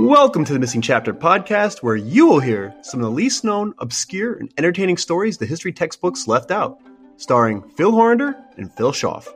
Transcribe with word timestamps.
Welcome 0.00 0.46
to 0.46 0.54
the 0.54 0.58
Missing 0.58 0.80
Chapter 0.80 1.12
podcast, 1.12 1.82
where 1.82 1.94
you 1.94 2.26
will 2.26 2.40
hear 2.40 2.74
some 2.80 3.00
of 3.00 3.04
the 3.04 3.10
least 3.10 3.44
known, 3.44 3.74
obscure, 3.80 4.32
and 4.32 4.50
entertaining 4.56 4.96
stories 4.96 5.36
the 5.36 5.44
history 5.44 5.74
textbooks 5.74 6.26
left 6.26 6.50
out, 6.50 6.80
starring 7.18 7.68
Phil 7.76 7.92
Horander 7.92 8.34
and 8.56 8.72
Phil 8.72 8.92
Schaff. 8.92 9.28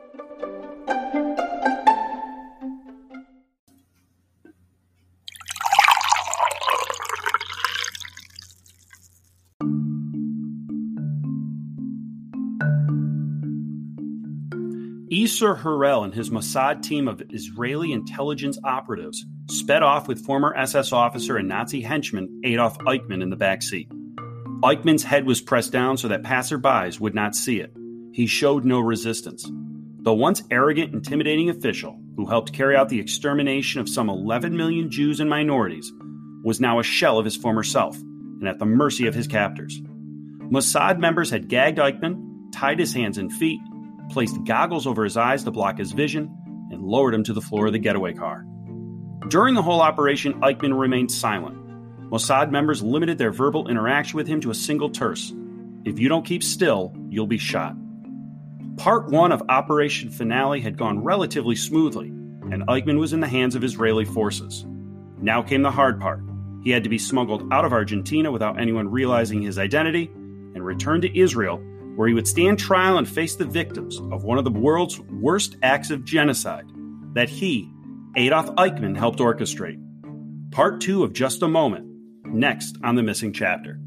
Isser 15.11 15.59
Harel 15.59 16.03
and 16.03 16.15
his 16.15 16.31
Mossad 16.31 16.81
team 16.81 17.07
of 17.07 17.21
Israeli 17.29 17.93
intelligence 17.93 18.57
operatives 18.63 19.23
sped 19.47 19.83
off 19.83 20.07
with 20.07 20.25
former 20.25 20.55
SS 20.55 20.91
officer 20.91 21.37
and 21.37 21.47
Nazi 21.47 21.81
henchman 21.81 22.41
Adolf 22.43 22.77
Eichmann 22.79 23.21
in 23.21 23.29
the 23.29 23.35
back 23.35 23.61
seat. 23.61 23.89
Eichmann's 24.63 25.03
head 25.03 25.25
was 25.25 25.41
pressed 25.41 25.71
down 25.71 25.97
so 25.97 26.07
that 26.07 26.23
passerbys 26.23 26.99
would 26.99 27.13
not 27.13 27.35
see 27.35 27.59
it. 27.59 27.75
He 28.13 28.25
showed 28.25 28.65
no 28.65 28.79
resistance. 28.79 29.49
The 29.99 30.13
once 30.13 30.43
arrogant, 30.49 30.93
intimidating 30.93 31.49
official 31.49 31.99
who 32.15 32.25
helped 32.25 32.53
carry 32.53 32.75
out 32.75 32.89
the 32.89 32.99
extermination 32.99 33.81
of 33.81 33.89
some 33.89 34.09
11 34.09 34.55
million 34.55 34.89
Jews 34.89 35.19
and 35.19 35.29
minorities 35.29 35.91
was 36.43 36.61
now 36.61 36.79
a 36.79 36.83
shell 36.83 37.19
of 37.19 37.25
his 37.25 37.35
former 37.35 37.63
self 37.63 37.97
and 37.97 38.47
at 38.47 38.59
the 38.59 38.65
mercy 38.65 39.07
of 39.07 39.13
his 39.13 39.27
captors. 39.27 39.81
Mossad 40.51 40.99
members 40.99 41.29
had 41.29 41.49
gagged 41.49 41.79
Eichmann, 41.79 42.51
tied 42.53 42.79
his 42.79 42.93
hands 42.93 43.17
and 43.17 43.33
feet, 43.33 43.59
placed 44.09 44.43
goggles 44.45 44.87
over 44.87 45.03
his 45.03 45.17
eyes 45.17 45.43
to 45.43 45.51
block 45.51 45.77
his 45.77 45.91
vision, 45.91 46.35
and 46.71 46.81
lowered 46.81 47.13
him 47.13 47.23
to 47.23 47.33
the 47.33 47.41
floor 47.41 47.67
of 47.67 47.73
the 47.73 47.79
getaway 47.79 48.13
car. 48.13 48.45
During 49.27 49.55
the 49.55 49.61
whole 49.61 49.81
operation, 49.81 50.33
Eichmann 50.41 50.79
remained 50.79 51.11
silent. 51.11 51.57
Mossad 52.09 52.51
members 52.51 52.83
limited 52.83 53.17
their 53.17 53.31
verbal 53.31 53.67
interaction 53.67 54.17
with 54.17 54.27
him 54.27 54.39
to 54.41 54.51
a 54.51 54.55
single 54.55 54.89
terse 54.89 55.33
If 55.83 55.99
you 55.99 56.09
don't 56.09 56.25
keep 56.25 56.43
still, 56.43 56.95
you'll 57.09 57.27
be 57.27 57.37
shot. 57.37 57.75
Part 58.77 59.09
one 59.09 59.31
of 59.31 59.41
Operation 59.49 60.09
Finale 60.09 60.61
had 60.61 60.77
gone 60.77 61.03
relatively 61.03 61.55
smoothly, 61.55 62.07
and 62.07 62.67
Eichmann 62.67 62.99
was 62.99 63.13
in 63.13 63.19
the 63.19 63.27
hands 63.27 63.55
of 63.55 63.63
Israeli 63.63 64.05
forces. 64.05 64.65
Now 65.17 65.41
came 65.41 65.63
the 65.63 65.71
hard 65.71 65.99
part. 65.99 66.21
He 66.63 66.71
had 66.71 66.83
to 66.83 66.89
be 66.89 66.97
smuggled 66.97 67.51
out 67.51 67.65
of 67.65 67.73
Argentina 67.73 68.31
without 68.31 68.59
anyone 68.59 68.89
realizing 68.89 69.41
his 69.41 69.57
identity 69.57 70.11
and 70.13 70.65
returned 70.65 71.03
to 71.03 71.19
Israel 71.19 71.61
where 71.95 72.07
he 72.07 72.13
would 72.13 72.27
stand 72.27 72.59
trial 72.59 72.97
and 72.97 73.07
face 73.07 73.35
the 73.35 73.45
victims 73.45 73.99
of 74.11 74.23
one 74.23 74.37
of 74.37 74.43
the 74.43 74.51
world's 74.51 74.99
worst 74.99 75.55
acts 75.63 75.89
of 75.89 76.03
genocide 76.03 76.65
that 77.13 77.29
he, 77.29 77.71
Adolf 78.17 78.47
Eichmann, 78.55 78.95
helped 78.95 79.19
orchestrate. 79.19 79.81
Part 80.51 80.79
two 80.79 81.03
of 81.03 81.11
Just 81.11 81.41
a 81.41 81.49
Moment, 81.49 81.85
next 82.25 82.77
on 82.81 82.95
The 82.95 83.03
Missing 83.03 83.33
Chapter. 83.33 83.77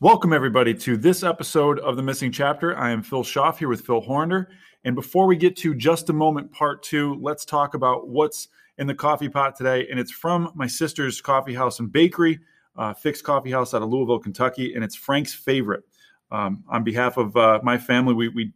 Welcome, 0.00 0.32
everybody, 0.32 0.72
to 0.72 0.96
this 0.96 1.22
episode 1.22 1.78
of 1.80 1.96
The 1.96 2.02
Missing 2.02 2.32
Chapter. 2.32 2.74
I 2.78 2.90
am 2.90 3.02
Phil 3.02 3.22
Schaff 3.22 3.58
here 3.58 3.68
with 3.68 3.82
Phil 3.82 4.00
Horander. 4.00 4.48
And 4.84 4.94
before 4.94 5.26
we 5.26 5.36
get 5.36 5.56
to 5.56 5.74
Just 5.74 6.08
a 6.08 6.14
Moment 6.14 6.50
Part 6.50 6.82
two, 6.82 7.18
let's 7.20 7.44
talk 7.44 7.74
about 7.74 8.08
what's 8.08 8.48
in 8.78 8.86
the 8.86 8.94
coffee 8.94 9.28
pot 9.28 9.56
today. 9.56 9.86
And 9.90 10.00
it's 10.00 10.10
from 10.10 10.52
my 10.54 10.66
sister's 10.66 11.20
coffee 11.20 11.54
house 11.54 11.80
and 11.80 11.92
bakery 11.92 12.40
uh, 12.76 12.94
Fixed 12.94 13.24
Coffee 13.24 13.50
House 13.50 13.74
out 13.74 13.82
of 13.82 13.90
Louisville, 13.90 14.20
Kentucky, 14.20 14.74
and 14.74 14.82
it's 14.82 14.96
Frank's 14.96 15.34
favorite. 15.34 15.84
Um, 16.30 16.64
on 16.66 16.82
behalf 16.82 17.18
of 17.18 17.36
uh, 17.36 17.60
my 17.62 17.76
family, 17.76 18.14
we, 18.14 18.28
we, 18.28 18.52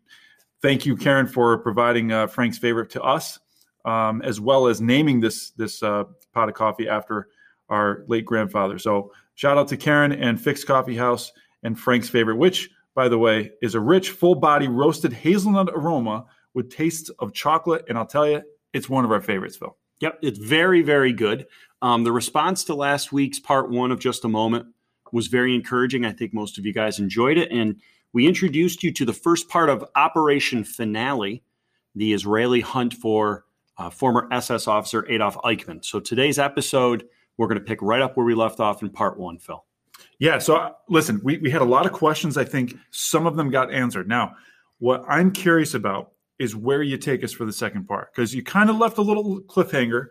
thank 0.62 0.86
you, 0.86 0.96
Karen, 0.96 1.26
for 1.26 1.58
providing 1.58 2.12
uh, 2.12 2.26
Frank's 2.26 2.58
favorite 2.58 2.90
to 2.90 3.02
us, 3.02 3.38
um, 3.84 4.22
as 4.22 4.40
well 4.40 4.66
as 4.66 4.80
naming 4.80 5.20
this 5.20 5.50
this 5.50 5.82
uh, 5.82 6.04
pot 6.32 6.48
of 6.48 6.54
coffee 6.54 6.88
after 6.88 7.28
our 7.68 8.04
late 8.08 8.24
grandfather. 8.24 8.78
So 8.78 9.12
shout 9.34 9.58
out 9.58 9.68
to 9.68 9.76
Karen 9.76 10.12
and 10.12 10.40
Fixed 10.40 10.66
Coffee 10.66 10.96
House 10.96 11.32
and 11.62 11.78
Frank's 11.78 12.08
favorite, 12.08 12.36
which, 12.36 12.70
by 12.94 13.08
the 13.08 13.18
way, 13.18 13.50
is 13.62 13.74
a 13.74 13.80
rich, 13.80 14.10
full 14.10 14.34
body 14.34 14.68
roasted 14.68 15.12
hazelnut 15.12 15.70
aroma 15.74 16.24
with 16.54 16.70
tastes 16.70 17.10
of 17.18 17.32
chocolate. 17.32 17.84
And 17.88 17.98
I'll 17.98 18.06
tell 18.06 18.28
you, 18.28 18.42
it's 18.72 18.88
one 18.88 19.04
of 19.04 19.12
our 19.12 19.20
favorites, 19.20 19.56
Phil. 19.56 19.76
Yep, 20.00 20.18
it's 20.22 20.38
very, 20.38 20.82
very 20.82 21.12
good. 21.12 21.46
Um, 21.82 22.04
the 22.04 22.12
response 22.12 22.64
to 22.64 22.74
last 22.74 23.12
week's 23.12 23.38
part 23.38 23.70
one 23.70 23.90
of 23.90 23.98
Just 23.98 24.24
a 24.24 24.28
Moment 24.28 24.66
was 25.12 25.26
very 25.26 25.54
encouraging. 25.54 26.04
I 26.04 26.12
think 26.12 26.32
most 26.32 26.58
of 26.58 26.66
you 26.66 26.72
guys 26.72 26.98
enjoyed 26.98 27.38
it. 27.38 27.50
And 27.50 27.80
we 28.18 28.26
introduced 28.26 28.82
you 28.82 28.90
to 28.90 29.04
the 29.04 29.12
first 29.12 29.48
part 29.48 29.70
of 29.70 29.84
Operation 29.94 30.64
Finale, 30.64 31.40
the 31.94 32.12
Israeli 32.12 32.60
hunt 32.60 32.92
for 32.92 33.44
uh, 33.76 33.90
former 33.90 34.26
SS 34.32 34.66
officer 34.66 35.08
Adolf 35.08 35.36
Eichmann. 35.44 35.84
So 35.84 36.00
today's 36.00 36.36
episode, 36.36 37.04
we're 37.36 37.46
going 37.46 37.60
to 37.60 37.64
pick 37.64 37.80
right 37.80 38.02
up 38.02 38.16
where 38.16 38.26
we 38.26 38.34
left 38.34 38.58
off 38.58 38.82
in 38.82 38.90
part 38.90 39.20
one, 39.20 39.38
Phil. 39.38 39.64
Yeah. 40.18 40.38
So 40.38 40.56
uh, 40.56 40.72
listen, 40.88 41.20
we, 41.22 41.38
we 41.38 41.48
had 41.48 41.62
a 41.62 41.64
lot 41.64 41.86
of 41.86 41.92
questions. 41.92 42.36
I 42.36 42.42
think 42.42 42.74
some 42.90 43.24
of 43.24 43.36
them 43.36 43.50
got 43.50 43.72
answered. 43.72 44.08
Now, 44.08 44.34
what 44.80 45.04
I'm 45.08 45.30
curious 45.30 45.74
about 45.74 46.10
is 46.40 46.56
where 46.56 46.82
you 46.82 46.98
take 46.98 47.22
us 47.22 47.30
for 47.30 47.44
the 47.44 47.52
second 47.52 47.86
part 47.86 48.12
because 48.12 48.34
you 48.34 48.42
kind 48.42 48.68
of 48.68 48.78
left 48.78 48.98
a 48.98 49.02
little 49.02 49.42
cliffhanger 49.42 50.06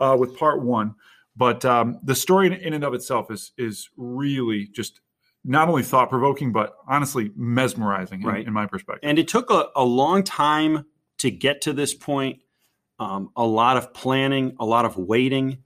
uh, 0.00 0.16
with 0.18 0.34
part 0.34 0.62
one, 0.62 0.94
but 1.36 1.62
um, 1.66 2.00
the 2.04 2.14
story 2.14 2.46
in 2.46 2.72
and 2.72 2.84
of 2.84 2.94
itself 2.94 3.30
is 3.30 3.52
is 3.58 3.90
really 3.98 4.66
just 4.68 5.02
not 5.44 5.68
only 5.68 5.82
thought 5.82 6.10
provoking 6.10 6.52
but 6.52 6.76
honestly 6.86 7.30
mesmerizing 7.34 8.22
right. 8.22 8.42
in, 8.42 8.48
in, 8.48 8.52
my 8.52 8.66
perspective. 8.66 9.08
And 9.08 9.18
it 9.18 9.28
took 9.28 9.50
a, 9.50 9.68
a, 9.74 9.84
long 9.84 10.22
time 10.22 10.84
to 11.18 11.30
get 11.30 11.62
to 11.62 11.72
this 11.72 11.94
point. 11.94 12.40
Um, 12.98 13.30
a 13.34 13.46
lot 13.46 13.76
of 13.78 13.94
planning, 13.94 14.56
a 14.60 14.66
lot 14.66 14.84
of 14.84 14.96
waiting. 14.96 15.58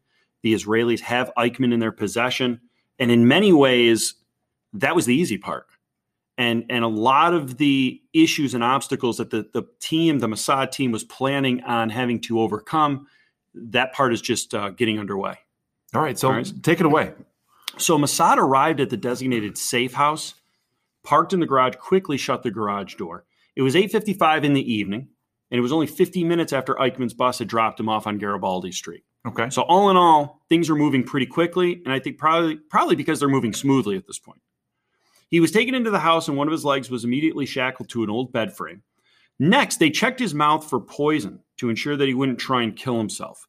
The 0.43 0.55
Israelis 0.55 1.01
have 1.01 1.33
Eichmann 1.37 1.73
in 1.73 1.81
their 1.81 1.91
possession, 1.91 2.61
and 2.99 3.11
in 3.11 3.27
many 3.27 3.53
ways, 3.53 4.15
that 4.75 4.95
was 4.95 5.07
the 5.07 5.15
easy 5.15 5.39
part 5.39 5.67
and 6.37 6.65
and 6.69 6.85
a 6.85 6.89
lot 6.89 7.35
of 7.35 7.59
the 7.59 8.01
issues 8.13 8.55
and 8.55 8.65
obstacles 8.65 9.19
that 9.19 9.31
the 9.31 9.49
the 9.53 9.63
team, 9.81 10.19
the 10.19 10.27
Mossad 10.27 10.73
team, 10.73 10.93
was 10.93 11.05
planning 11.05 11.63
on 11.63 11.91
having 11.91 12.21
to 12.23 12.41
overcome, 12.41 13.07
that 13.55 13.93
part 13.93 14.13
is 14.13 14.21
just 14.21 14.55
uh, 14.55 14.71
getting 14.71 14.99
underway. 14.99 15.37
All 15.95 16.03
right, 16.03 16.19
so 16.19 16.29
All 16.29 16.35
right. 16.35 16.53
take 16.63 16.81
it 16.81 16.87
away. 16.87 17.13
So 17.77 17.99
Mossad 17.99 18.37
arrived 18.37 18.81
at 18.81 18.91
the 18.91 18.97
designated 18.97 19.59
safe 19.59 19.95
house, 19.95 20.35
parked 21.03 21.33
in 21.33 21.41
the 21.41 21.47
garage, 21.47 21.77
quickly 21.77 22.17
shut 22.17 22.43
the 22.43 22.51
garage 22.51 22.95
door. 22.95 23.25
It 23.57 23.63
was 23.63 23.75
8:55 23.75 24.45
in 24.45 24.55
the 24.55 24.73
evening, 24.73 25.09
and 25.51 25.59
it 25.59 25.63
was 25.63 25.73
only 25.73 25.87
50 25.87 26.25
minutes 26.25 26.53
after 26.53 26.75
Eichmann's 26.75 27.15
bus 27.15 27.39
had 27.39 27.49
dropped 27.49 27.81
him 27.81 27.89
off 27.89 28.07
on 28.07 28.19
Garibaldi 28.19 28.73
Street. 28.73 29.05
Okay. 29.27 29.49
So 29.51 29.63
all 29.63 29.91
in 29.91 29.97
all, 29.97 30.43
things 30.49 30.69
are 30.69 30.77
moving 30.77 31.05
pretty 31.05 31.27
quickly, 31.27 31.81
and 31.85 31.93
I 31.93 31.99
think 31.99 32.19
probably 32.19 32.57
probably 32.57 32.97
because 32.97 33.21
they're 33.21 33.29
moving 33.29 33.53
smoothly 33.53 33.97
at 33.97 34.07
this 34.07 34.19
point. 34.19 34.41
He 35.31 35.41
was 35.41 35.51
taken 35.51 35.75
into 35.75 35.91
the 35.91 36.01
house 36.01 36.29
and 36.29 36.37
one 36.37 36.47
of 36.47 36.53
his 36.53 36.65
legs 36.65 36.91
was 36.91 37.05
immediately 37.05 37.47
shackled 37.47 37.89
to 37.89 38.05
an 38.05 38.11
old 38.11 38.33
bed 38.33 38.57
frame. 38.57 38.83
Next, 39.39 39.79
they 39.79 39.91
checked 39.91 40.21
his 40.21 40.35
mouth 40.35 40.69
for 40.69 40.79
poison 40.79 41.41
to 41.57 41.71
ensure 41.71 41.97
that 41.97 42.07
he 42.07 42.15
wouldn't 42.15 42.39
try 42.39 42.63
and 42.63 42.77
kill 42.77 42.99
himself. 42.99 43.49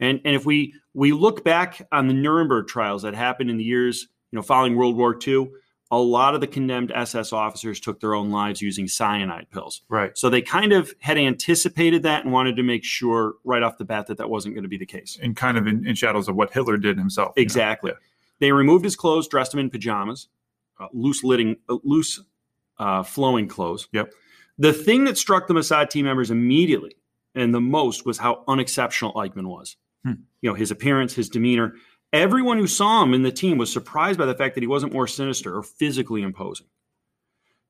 And, 0.00 0.20
and 0.24 0.34
if 0.34 0.46
we, 0.46 0.74
we 0.94 1.12
look 1.12 1.44
back 1.44 1.86
on 1.92 2.08
the 2.08 2.14
Nuremberg 2.14 2.66
trials 2.66 3.02
that 3.02 3.14
happened 3.14 3.50
in 3.50 3.58
the 3.58 3.64
years 3.64 4.08
you 4.32 4.36
know, 4.36 4.42
following 4.42 4.76
World 4.76 4.96
War 4.96 5.16
II, 5.26 5.50
a 5.92 5.98
lot 5.98 6.34
of 6.34 6.40
the 6.40 6.46
condemned 6.46 6.92
SS 6.94 7.32
officers 7.32 7.80
took 7.80 8.00
their 8.00 8.14
own 8.14 8.30
lives 8.30 8.62
using 8.62 8.86
cyanide 8.86 9.50
pills. 9.50 9.82
Right. 9.88 10.16
So 10.16 10.30
they 10.30 10.40
kind 10.40 10.72
of 10.72 10.94
had 11.00 11.18
anticipated 11.18 12.04
that 12.04 12.24
and 12.24 12.32
wanted 12.32 12.56
to 12.56 12.62
make 12.62 12.84
sure 12.84 13.34
right 13.44 13.62
off 13.62 13.76
the 13.76 13.84
bat 13.84 14.06
that 14.06 14.18
that 14.18 14.30
wasn't 14.30 14.54
going 14.54 14.62
to 14.62 14.68
be 14.68 14.78
the 14.78 14.86
case. 14.86 15.18
And 15.20 15.36
kind 15.36 15.58
of 15.58 15.66
in, 15.66 15.86
in 15.86 15.96
shadows 15.96 16.28
of 16.28 16.36
what 16.36 16.52
Hitler 16.52 16.76
did 16.76 16.96
himself. 16.96 17.32
Exactly. 17.36 17.92
They 18.38 18.52
removed 18.52 18.84
his 18.84 18.94
clothes, 18.96 19.26
dressed 19.26 19.52
him 19.52 19.60
in 19.60 19.68
pajamas 19.68 20.28
uh, 20.80 20.88
loose 20.92 21.22
litting, 21.22 21.56
uh, 21.68 21.76
loose 21.84 22.20
uh, 22.78 23.02
flowing 23.02 23.46
clothes. 23.46 23.88
Yep. 23.92 24.12
The 24.58 24.72
thing 24.72 25.04
that 25.04 25.18
struck 25.18 25.46
the 25.46 25.54
Mossad 25.54 25.90
team 25.90 26.06
members 26.06 26.30
immediately 26.30 26.96
and 27.34 27.54
the 27.54 27.60
most 27.60 28.04
was 28.04 28.18
how 28.18 28.42
unexceptional 28.48 29.12
Eichmann 29.14 29.46
was. 29.46 29.76
Hmm. 30.04 30.12
You 30.40 30.50
know, 30.50 30.54
his 30.54 30.70
appearance, 30.70 31.14
his 31.14 31.28
demeanor. 31.28 31.74
Everyone 32.12 32.58
who 32.58 32.66
saw 32.66 33.02
him 33.02 33.14
in 33.14 33.22
the 33.22 33.30
team 33.30 33.58
was 33.58 33.72
surprised 33.72 34.18
by 34.18 34.26
the 34.26 34.34
fact 34.34 34.54
that 34.54 34.62
he 34.62 34.66
wasn't 34.66 34.92
more 34.92 35.06
sinister 35.06 35.56
or 35.56 35.62
physically 35.62 36.22
imposing. 36.22 36.66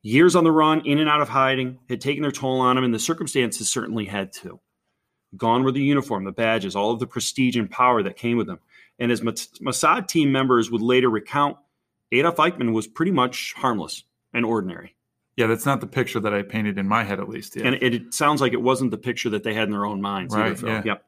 Years 0.03 0.35
on 0.35 0.45
the 0.45 0.53
run, 0.53 0.81
in 0.87 0.99
and 0.99 1.11
out 1.11 1.21
of 1.21 1.29
hiding, 1.29 1.79
had 1.89 2.01
taken 2.01 2.23
their 2.23 2.33
toll 2.33 2.61
on 2.61 2.79
him, 2.79 2.85
and 2.85 2.95
the 2.95 2.99
circumstances 2.99 3.69
certainly 3.69 4.07
had 4.07 4.33
too. 4.33 4.59
Gone 5.37 5.63
were 5.63 5.73
the 5.73 5.83
uniform, 5.83 6.25
the 6.25 6.33
badges, 6.33 6.75
all 6.75 6.91
of 6.91 7.01
the 7.01 7.07
prestige 7.07 7.57
and 7.57 7.71
power 7.71 8.03
that 8.03 8.17
came 8.17 8.37
with 8.37 8.47
them. 8.47 8.61
And 8.99 9.13
as 9.13 9.21
Mossad 9.21 10.09
team 10.09 10.33
members 10.33 10.71
would 10.71 10.83
later 10.83 11.11
recount, 11.11 11.59
Adolf 12.13 12.37
Eichmann 12.37 12.73
was 12.73 12.87
pretty 12.87 13.13
much 13.13 13.55
harmless 13.57 14.05
and 14.33 14.45
ordinary. 14.45 14.97
Yeah, 15.37 15.47
that's 15.47 15.67
not 15.67 15.81
the 15.81 15.87
picture 15.87 16.21
that 16.21 16.35
I 16.35 16.43
painted 16.43 16.79
in 16.79 16.89
my 16.89 17.05
head, 17.05 17.21
at 17.21 17.29
least. 17.29 17.57
Yeah. 17.57 17.67
And 17.67 17.77
it, 17.77 17.95
it 17.95 18.15
sounds 18.15 18.41
like 18.41 18.53
it 18.53 18.61
wasn't 18.61 18.91
the 18.91 18.99
picture 18.99 19.31
that 19.31 19.45
they 19.45 19.55
had 19.55 19.65
in 19.65 19.71
their 19.71 19.87
own 19.87 20.03
minds. 20.03 20.35
Right. 20.35 20.53
Either, 20.53 20.67
yeah. 20.67 20.83
Yep. 20.85 21.05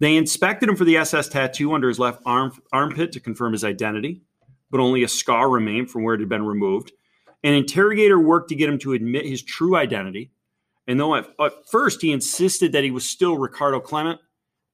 They 0.00 0.16
inspected 0.16 0.68
him 0.68 0.76
for 0.76 0.84
the 0.84 0.96
SS 0.96 1.28
tattoo 1.28 1.72
under 1.72 1.88
his 1.88 1.98
left 1.98 2.20
arm, 2.26 2.52
armpit 2.72 3.12
to 3.12 3.20
confirm 3.20 3.52
his 3.52 3.64
identity, 3.64 4.22
but 4.70 4.80
only 4.80 5.02
a 5.04 5.08
scar 5.08 5.48
remained 5.48 5.90
from 5.90 6.02
where 6.02 6.14
it 6.14 6.20
had 6.20 6.28
been 6.28 6.44
removed. 6.44 6.92
An 7.42 7.54
interrogator 7.54 8.18
worked 8.18 8.48
to 8.48 8.54
get 8.54 8.68
him 8.68 8.78
to 8.80 8.92
admit 8.92 9.26
his 9.26 9.42
true 9.42 9.76
identity, 9.76 10.30
And 10.86 10.98
though 11.00 11.14
at, 11.14 11.26
at 11.40 11.52
first 11.70 12.02
he 12.02 12.12
insisted 12.12 12.72
that 12.72 12.84
he 12.84 12.90
was 12.90 13.08
still 13.08 13.38
Ricardo 13.38 13.80
Klement, 13.80 14.18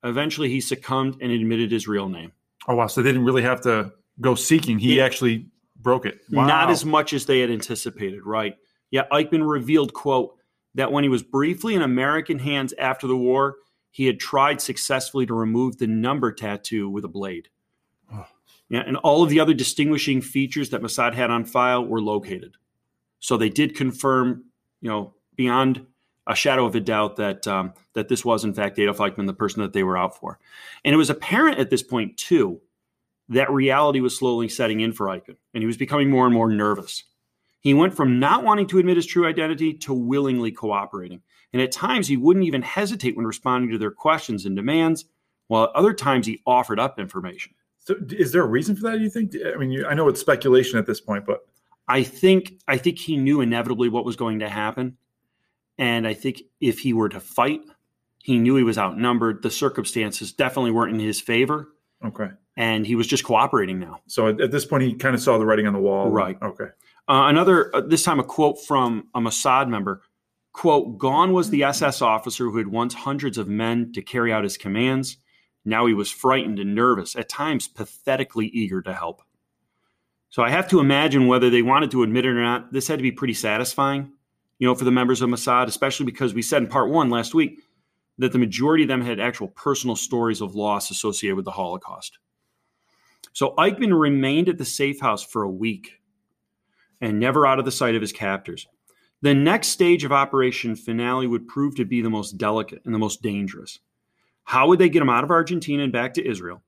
eventually 0.02 0.48
he 0.48 0.60
succumbed 0.60 1.16
and 1.20 1.30
admitted 1.30 1.70
his 1.70 1.86
real 1.86 2.08
name. 2.08 2.32
Oh 2.66 2.74
wow! 2.74 2.86
So 2.88 3.02
they 3.02 3.10
didn't 3.10 3.24
really 3.24 3.42
have 3.42 3.60
to 3.62 3.92
go 4.20 4.34
seeking. 4.34 4.78
He 4.78 4.96
Yeah. 4.96 5.04
actually 5.04 5.46
broke 5.76 6.06
it. 6.06 6.20
Wow. 6.30 6.46
Not 6.46 6.70
as 6.70 6.84
much 6.84 7.12
as 7.12 7.26
they 7.26 7.40
had 7.40 7.50
anticipated, 7.50 8.24
right? 8.26 8.56
Yeah, 8.90 9.04
Eichmann 9.12 9.48
revealed, 9.48 9.92
quote, 9.94 10.34
that 10.74 10.90
when 10.92 11.04
he 11.04 11.08
was 11.08 11.22
briefly 11.22 11.74
in 11.74 11.82
American 11.82 12.38
hands 12.38 12.74
after 12.78 13.06
the 13.06 13.16
war, 13.16 13.56
he 13.90 14.06
had 14.06 14.20
tried 14.20 14.60
successfully 14.60 15.26
to 15.26 15.34
remove 15.34 15.78
the 15.78 15.86
number 15.86 16.32
tattoo 16.32 16.88
with 16.88 17.04
a 17.04 17.08
blade. 17.08 17.48
Oh. 18.12 18.26
Yeah, 18.68 18.84
and 18.86 18.96
all 18.98 19.22
of 19.22 19.30
the 19.30 19.40
other 19.40 19.52
distinguishing 19.52 20.20
features 20.20 20.70
that 20.70 20.80
Mossad 20.80 21.14
had 21.14 21.30
on 21.30 21.44
file 21.44 21.84
were 21.84 22.00
located. 22.00 22.56
So 23.18 23.36
they 23.36 23.48
did 23.48 23.74
confirm, 23.74 24.44
you 24.80 24.88
know, 24.88 25.14
beyond 25.34 25.86
a 26.26 26.34
shadow 26.36 26.64
of 26.66 26.76
a 26.76 26.80
doubt 26.80 27.16
that 27.16 27.46
um, 27.48 27.72
that 27.94 28.08
this 28.08 28.24
was 28.24 28.44
in 28.44 28.54
fact 28.54 28.78
Adolf 28.78 28.98
Eichmann, 28.98 29.26
the 29.26 29.32
person 29.32 29.62
that 29.62 29.72
they 29.72 29.82
were 29.82 29.98
out 29.98 30.16
for. 30.16 30.38
And 30.84 30.94
it 30.94 30.98
was 30.98 31.10
apparent 31.10 31.58
at 31.58 31.70
this 31.70 31.82
point 31.82 32.16
too 32.16 32.60
that 33.28 33.50
reality 33.50 34.00
was 34.00 34.16
slowly 34.16 34.48
setting 34.48 34.80
in 34.80 34.92
for 34.92 35.06
Eichmann, 35.06 35.36
and 35.54 35.62
he 35.62 35.66
was 35.66 35.76
becoming 35.76 36.10
more 36.10 36.26
and 36.26 36.34
more 36.34 36.50
nervous. 36.50 37.04
He 37.60 37.74
went 37.74 37.94
from 37.94 38.18
not 38.18 38.44
wanting 38.44 38.66
to 38.68 38.78
admit 38.78 38.96
his 38.96 39.06
true 39.06 39.26
identity 39.26 39.74
to 39.74 39.92
willingly 39.92 40.50
cooperating. 40.50 41.22
And 41.52 41.60
at 41.60 41.72
times, 41.72 42.06
he 42.06 42.16
wouldn't 42.16 42.46
even 42.46 42.62
hesitate 42.62 43.16
when 43.16 43.26
responding 43.26 43.70
to 43.72 43.78
their 43.78 43.90
questions 43.90 44.46
and 44.46 44.54
demands, 44.54 45.06
while 45.48 45.64
at 45.64 45.70
other 45.70 45.92
times, 45.92 46.26
he 46.26 46.40
offered 46.46 46.78
up 46.78 46.98
information. 46.98 47.52
So 47.78 47.96
is 48.10 48.30
there 48.30 48.42
a 48.42 48.46
reason 48.46 48.76
for 48.76 48.82
that? 48.82 48.98
Do 48.98 49.02
you 49.02 49.10
think? 49.10 49.34
I 49.52 49.56
mean, 49.58 49.70
you, 49.70 49.86
I 49.86 49.94
know 49.94 50.08
it's 50.08 50.20
speculation 50.20 50.78
at 50.78 50.86
this 50.86 51.00
point, 51.00 51.26
but 51.26 51.40
I 51.88 52.04
think 52.04 52.52
I 52.68 52.76
think 52.76 52.98
he 52.98 53.16
knew 53.16 53.40
inevitably 53.40 53.88
what 53.88 54.04
was 54.04 54.14
going 54.16 54.38
to 54.40 54.48
happen, 54.48 54.96
and 55.78 56.06
I 56.06 56.14
think 56.14 56.42
if 56.60 56.78
he 56.78 56.92
were 56.92 57.08
to 57.08 57.18
fight, 57.18 57.62
he 58.22 58.38
knew 58.38 58.54
he 58.54 58.62
was 58.62 58.78
outnumbered. 58.78 59.42
The 59.42 59.50
circumstances 59.50 60.32
definitely 60.32 60.70
weren't 60.70 60.94
in 60.94 61.00
his 61.00 61.20
favor, 61.20 61.68
okay. 62.04 62.28
and 62.56 62.86
he 62.86 62.94
was 62.94 63.06
just 63.08 63.24
cooperating 63.24 63.80
now. 63.80 64.02
So 64.06 64.28
at, 64.28 64.40
at 64.40 64.50
this 64.52 64.66
point, 64.66 64.84
he 64.84 64.94
kind 64.94 65.14
of 65.14 65.22
saw 65.22 65.38
the 65.38 65.46
writing 65.46 65.66
on 65.66 65.72
the 65.72 65.80
wall. 65.80 66.10
Right. 66.10 66.38
Okay. 66.40 66.66
Uh, 67.08 67.26
another, 67.26 67.74
uh, 67.74 67.80
this 67.80 68.04
time 68.04 68.20
a 68.20 68.22
quote 68.22 68.62
from 68.64 69.08
a 69.16 69.20
Mossad 69.20 69.68
member 69.68 70.02
quote, 70.52 70.98
Gone 70.98 71.32
was 71.32 71.50
the 71.50 71.60
mm-hmm. 71.60 71.70
SS 71.70 72.02
officer 72.02 72.44
who 72.44 72.58
had 72.58 72.68
once 72.68 72.94
hundreds 72.94 73.38
of 73.38 73.48
men 73.48 73.92
to 73.92 74.02
carry 74.02 74.32
out 74.32 74.44
his 74.44 74.56
commands. 74.56 75.16
Now 75.64 75.86
he 75.86 75.94
was 75.94 76.10
frightened 76.10 76.58
and 76.58 76.74
nervous, 76.74 77.16
at 77.16 77.28
times 77.28 77.68
pathetically 77.68 78.46
eager 78.46 78.80
to 78.82 78.94
help. 78.94 79.22
So 80.30 80.42
I 80.42 80.50
have 80.50 80.68
to 80.68 80.80
imagine 80.80 81.26
whether 81.26 81.50
they 81.50 81.62
wanted 81.62 81.90
to 81.90 82.02
admit 82.02 82.24
it 82.24 82.30
or 82.30 82.42
not, 82.42 82.72
this 82.72 82.86
had 82.86 82.98
to 82.98 83.02
be 83.02 83.12
pretty 83.12 83.34
satisfying, 83.34 84.12
you 84.58 84.66
know, 84.66 84.74
for 84.74 84.84
the 84.84 84.92
members 84.92 85.22
of 85.22 85.28
Mossad, 85.28 85.66
especially 85.66 86.06
because 86.06 86.34
we 86.34 86.42
said 86.42 86.62
in 86.62 86.68
part 86.68 86.90
one 86.90 87.10
last 87.10 87.34
week 87.34 87.60
that 88.18 88.32
the 88.32 88.38
majority 88.38 88.84
of 88.84 88.88
them 88.88 89.00
had 89.00 89.18
actual 89.18 89.48
personal 89.48 89.96
stories 89.96 90.40
of 90.40 90.54
loss 90.54 90.90
associated 90.90 91.34
with 91.34 91.46
the 91.46 91.50
Holocaust. 91.50 92.18
So 93.32 93.54
Eichmann 93.58 93.98
remained 93.98 94.48
at 94.48 94.58
the 94.58 94.64
safe 94.64 95.00
house 95.00 95.24
for 95.24 95.42
a 95.42 95.50
week 95.50 96.00
and 97.00 97.18
never 97.18 97.46
out 97.46 97.58
of 97.58 97.64
the 97.64 97.72
sight 97.72 97.94
of 97.94 98.02
his 98.02 98.12
captors. 98.12 98.68
The 99.22 99.34
next 99.34 99.68
stage 99.68 100.04
of 100.04 100.12
Operation 100.12 100.74
Finale 100.76 101.26
would 101.26 101.46
prove 101.46 101.74
to 101.76 101.84
be 101.84 102.00
the 102.00 102.10
most 102.10 102.38
delicate 102.38 102.82
and 102.84 102.94
the 102.94 102.98
most 102.98 103.22
dangerous. 103.22 103.78
How 104.44 104.68
would 104.68 104.78
they 104.78 104.88
get 104.88 105.02
him 105.02 105.10
out 105.10 105.24
of 105.24 105.30
Argentina 105.30 105.82
and 105.82 105.92
back 105.92 106.14
to 106.14 106.26
Israel? 106.26 106.62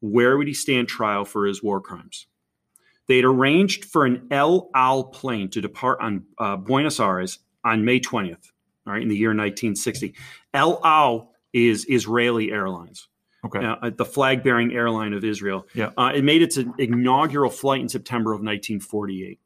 Where 0.00 0.36
would 0.38 0.46
he 0.46 0.54
stand 0.54 0.88
trial 0.88 1.24
for 1.24 1.46
his 1.46 1.62
war 1.62 1.80
crimes? 1.80 2.26
They 3.08 3.16
had 3.16 3.24
arranged 3.24 3.84
for 3.84 4.04
an 4.04 4.26
El 4.30 4.70
Al 4.74 5.04
plane 5.04 5.48
to 5.50 5.60
depart 5.60 6.00
on 6.00 6.24
uh, 6.38 6.56
Buenos 6.56 7.00
Aires 7.00 7.40
on 7.64 7.84
May 7.84 8.00
20th, 8.00 8.50
all 8.86 8.92
right, 8.92 9.02
in 9.02 9.08
the 9.08 9.16
year 9.16 9.30
1960. 9.30 10.14
El 10.54 10.80
Al 10.84 11.32
is 11.52 11.86
Israeli 11.88 12.52
Airlines 12.52 13.08
Okay. 13.44 13.64
uh, 13.64 13.90
the 13.96 14.04
flag 14.04 14.42
bearing 14.42 14.72
airline 14.72 15.12
of 15.12 15.24
Israel. 15.24 15.66
Yeah. 15.74 15.90
Uh, 15.96 16.12
it 16.14 16.24
made 16.24 16.42
its 16.42 16.58
inaugural 16.78 17.50
flight 17.50 17.80
in 17.80 17.88
September 17.88 18.32
of 18.32 18.40
1948. 18.40 19.38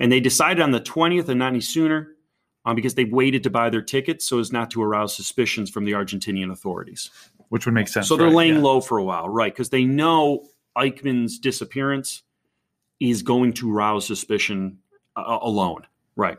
And 0.00 0.10
they 0.10 0.20
decided 0.20 0.60
on 0.60 0.72
the 0.72 0.80
20th 0.80 1.28
and 1.28 1.38
not 1.38 1.48
any 1.48 1.60
sooner 1.60 2.14
uh, 2.64 2.74
because 2.74 2.94
they 2.94 3.04
waited 3.04 3.42
to 3.44 3.50
buy 3.50 3.70
their 3.70 3.82
tickets 3.82 4.26
so 4.26 4.38
as 4.38 4.52
not 4.52 4.70
to 4.72 4.82
arouse 4.82 5.14
suspicions 5.14 5.70
from 5.70 5.84
the 5.84 5.92
Argentinian 5.92 6.50
authorities. 6.50 7.10
Which 7.50 7.66
would 7.66 7.74
make 7.74 7.88
sense. 7.88 8.08
So 8.08 8.16
they're 8.16 8.26
right? 8.26 8.34
laying 8.34 8.54
Yeah. 8.54 8.62
low 8.62 8.80
for 8.80 8.98
a 8.98 9.04
while, 9.04 9.28
right? 9.28 9.52
Because 9.52 9.68
they 9.68 9.84
know 9.84 10.46
Eichmann's 10.76 11.38
disappearance 11.38 12.22
is 13.00 13.22
going 13.22 13.52
to 13.54 13.70
rouse 13.70 14.06
suspicion 14.06 14.78
uh, 15.16 15.38
alone, 15.42 15.86
right? 16.16 16.38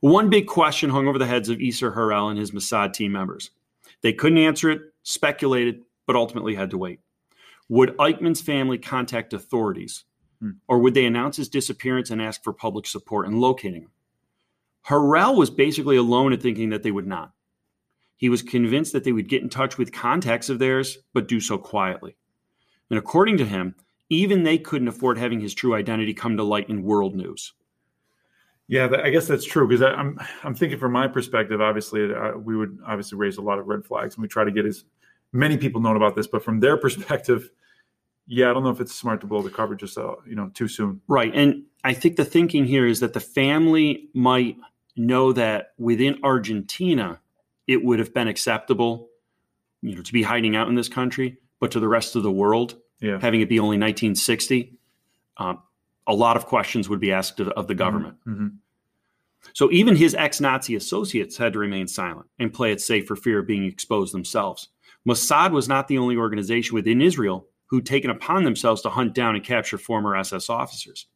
One 0.00 0.28
big 0.30 0.46
question 0.46 0.90
hung 0.90 1.08
over 1.08 1.18
the 1.18 1.26
heads 1.26 1.48
of 1.48 1.58
Isser 1.58 1.94
Harel 1.94 2.28
and 2.28 2.38
his 2.38 2.50
Mossad 2.50 2.92
team 2.92 3.12
members. 3.12 3.50
They 4.02 4.12
couldn't 4.12 4.38
answer 4.38 4.70
it, 4.70 4.82
speculated, 5.02 5.82
but 6.06 6.14
ultimately 6.16 6.54
had 6.54 6.70
to 6.70 6.78
wait. 6.78 7.00
Would 7.68 7.96
Eichmann's 7.96 8.42
family 8.42 8.76
contact 8.76 9.32
authorities, 9.32 10.04
Hmm. 10.42 10.50
or 10.66 10.80
would 10.80 10.94
they 10.94 11.04
announce 11.04 11.36
his 11.36 11.48
disappearance 11.48 12.10
and 12.10 12.20
ask 12.20 12.42
for 12.42 12.52
public 12.52 12.84
support 12.86 13.28
in 13.28 13.38
locating 13.38 13.82
him? 13.82 13.90
Harel 14.82 15.36
was 15.36 15.50
basically 15.50 15.96
alone 15.96 16.32
in 16.32 16.40
thinking 16.40 16.70
that 16.70 16.82
they 16.82 16.90
would 16.90 17.06
not. 17.06 17.32
He 18.16 18.28
was 18.28 18.42
convinced 18.42 18.92
that 18.92 19.04
they 19.04 19.12
would 19.12 19.28
get 19.28 19.42
in 19.42 19.48
touch 19.48 19.78
with 19.78 19.92
contacts 19.92 20.48
of 20.48 20.58
theirs, 20.58 20.98
but 21.12 21.28
do 21.28 21.38
so 21.38 21.58
quietly. 21.58 22.16
And 22.90 22.98
according 22.98 23.36
to 23.38 23.44
him, 23.44 23.76
even 24.08 24.42
they 24.42 24.58
couldn't 24.58 24.88
afford 24.88 25.16
having 25.16 25.38
his 25.38 25.54
true 25.54 25.76
identity 25.76 26.12
come 26.12 26.36
to 26.36 26.42
light 26.42 26.68
in 26.68 26.82
world 26.82 27.14
news. 27.14 27.52
Yeah, 28.66 28.88
I 29.02 29.10
guess 29.10 29.28
that's 29.28 29.44
true 29.44 29.68
because 29.68 29.82
I'm 29.82 30.18
I'm 30.42 30.54
thinking 30.54 30.78
from 30.78 30.92
my 30.92 31.06
perspective. 31.06 31.60
Obviously, 31.60 32.12
uh, 32.12 32.32
we 32.36 32.56
would 32.56 32.78
obviously 32.86 33.18
raise 33.18 33.36
a 33.36 33.42
lot 33.42 33.58
of 33.58 33.66
red 33.66 33.84
flags, 33.84 34.14
and 34.14 34.22
we 34.22 34.28
try 34.28 34.44
to 34.44 34.50
get 34.50 34.66
as 34.66 34.84
many 35.32 35.56
people 35.56 35.80
known 35.80 35.96
about 35.96 36.16
this. 36.16 36.26
But 36.26 36.44
from 36.44 36.58
their 36.58 36.76
perspective, 36.78 37.50
yeah, 38.26 38.50
I 38.50 38.54
don't 38.54 38.62
know 38.62 38.70
if 38.70 38.80
it's 38.80 38.94
smart 38.94 39.20
to 39.22 39.26
blow 39.26 39.42
the 39.42 39.50
cover 39.50 39.74
just 39.74 39.98
uh, 39.98 40.14
you 40.26 40.34
know 40.34 40.50
too 40.54 40.68
soon. 40.68 41.00
Right. 41.08 41.32
And 41.34 41.64
I 41.84 41.94
think 41.94 42.16
the 42.16 42.24
thinking 42.24 42.64
here 42.64 42.86
is 42.86 43.00
that 43.00 43.12
the 43.12 43.20
family 43.20 44.08
might 44.14 44.56
know 44.96 45.32
that 45.32 45.72
within 45.78 46.20
Argentina, 46.22 47.20
it 47.66 47.82
would 47.82 47.98
have 47.98 48.14
been 48.14 48.28
acceptable, 48.28 49.08
you 49.80 49.96
know, 49.96 50.02
to 50.02 50.12
be 50.12 50.22
hiding 50.22 50.54
out 50.54 50.68
in 50.68 50.74
this 50.74 50.88
country, 50.88 51.38
but 51.60 51.70
to 51.72 51.80
the 51.80 51.88
rest 51.88 52.14
of 52.14 52.22
the 52.22 52.30
world, 52.30 52.76
Yeah, 53.00 53.18
having 53.20 53.40
it 53.40 53.48
be 53.48 53.58
only 53.58 53.78
1960, 53.78 54.74
um, 55.38 55.60
a 56.06 56.14
lot 56.14 56.36
of 56.36 56.46
questions 56.46 56.88
would 56.88 57.00
be 57.00 57.12
asked 57.12 57.40
of, 57.40 57.48
of 57.48 57.66
the 57.66 57.74
government. 57.74 58.16
hmm 58.24 58.48
So 59.54 59.70
even 59.72 59.96
his 59.96 60.14
ex-Nazi 60.14 60.74
associates 60.76 61.36
had 61.36 61.54
to 61.54 61.58
remain 61.58 61.88
silent 61.88 62.28
and 62.38 62.52
play 62.52 62.72
it 62.72 62.80
safe 62.80 63.06
for 63.06 63.16
fear 63.16 63.40
of 63.40 63.46
being 63.46 63.64
exposed 63.64 64.14
themselves. 64.14 64.68
Mossad 65.06 65.50
was 65.50 65.68
not 65.68 65.88
the 65.88 65.98
only 65.98 66.16
organization 66.16 66.74
within 66.74 67.00
Israel 67.00 67.48
who'd 67.72 67.86
taken 67.86 68.10
upon 68.10 68.44
themselves 68.44 68.82
to 68.82 68.90
hunt 68.90 69.14
down 69.14 69.34
and 69.34 69.42
capture 69.42 69.78
former 69.78 70.14
SS 70.14 70.50
officers. 70.50 71.06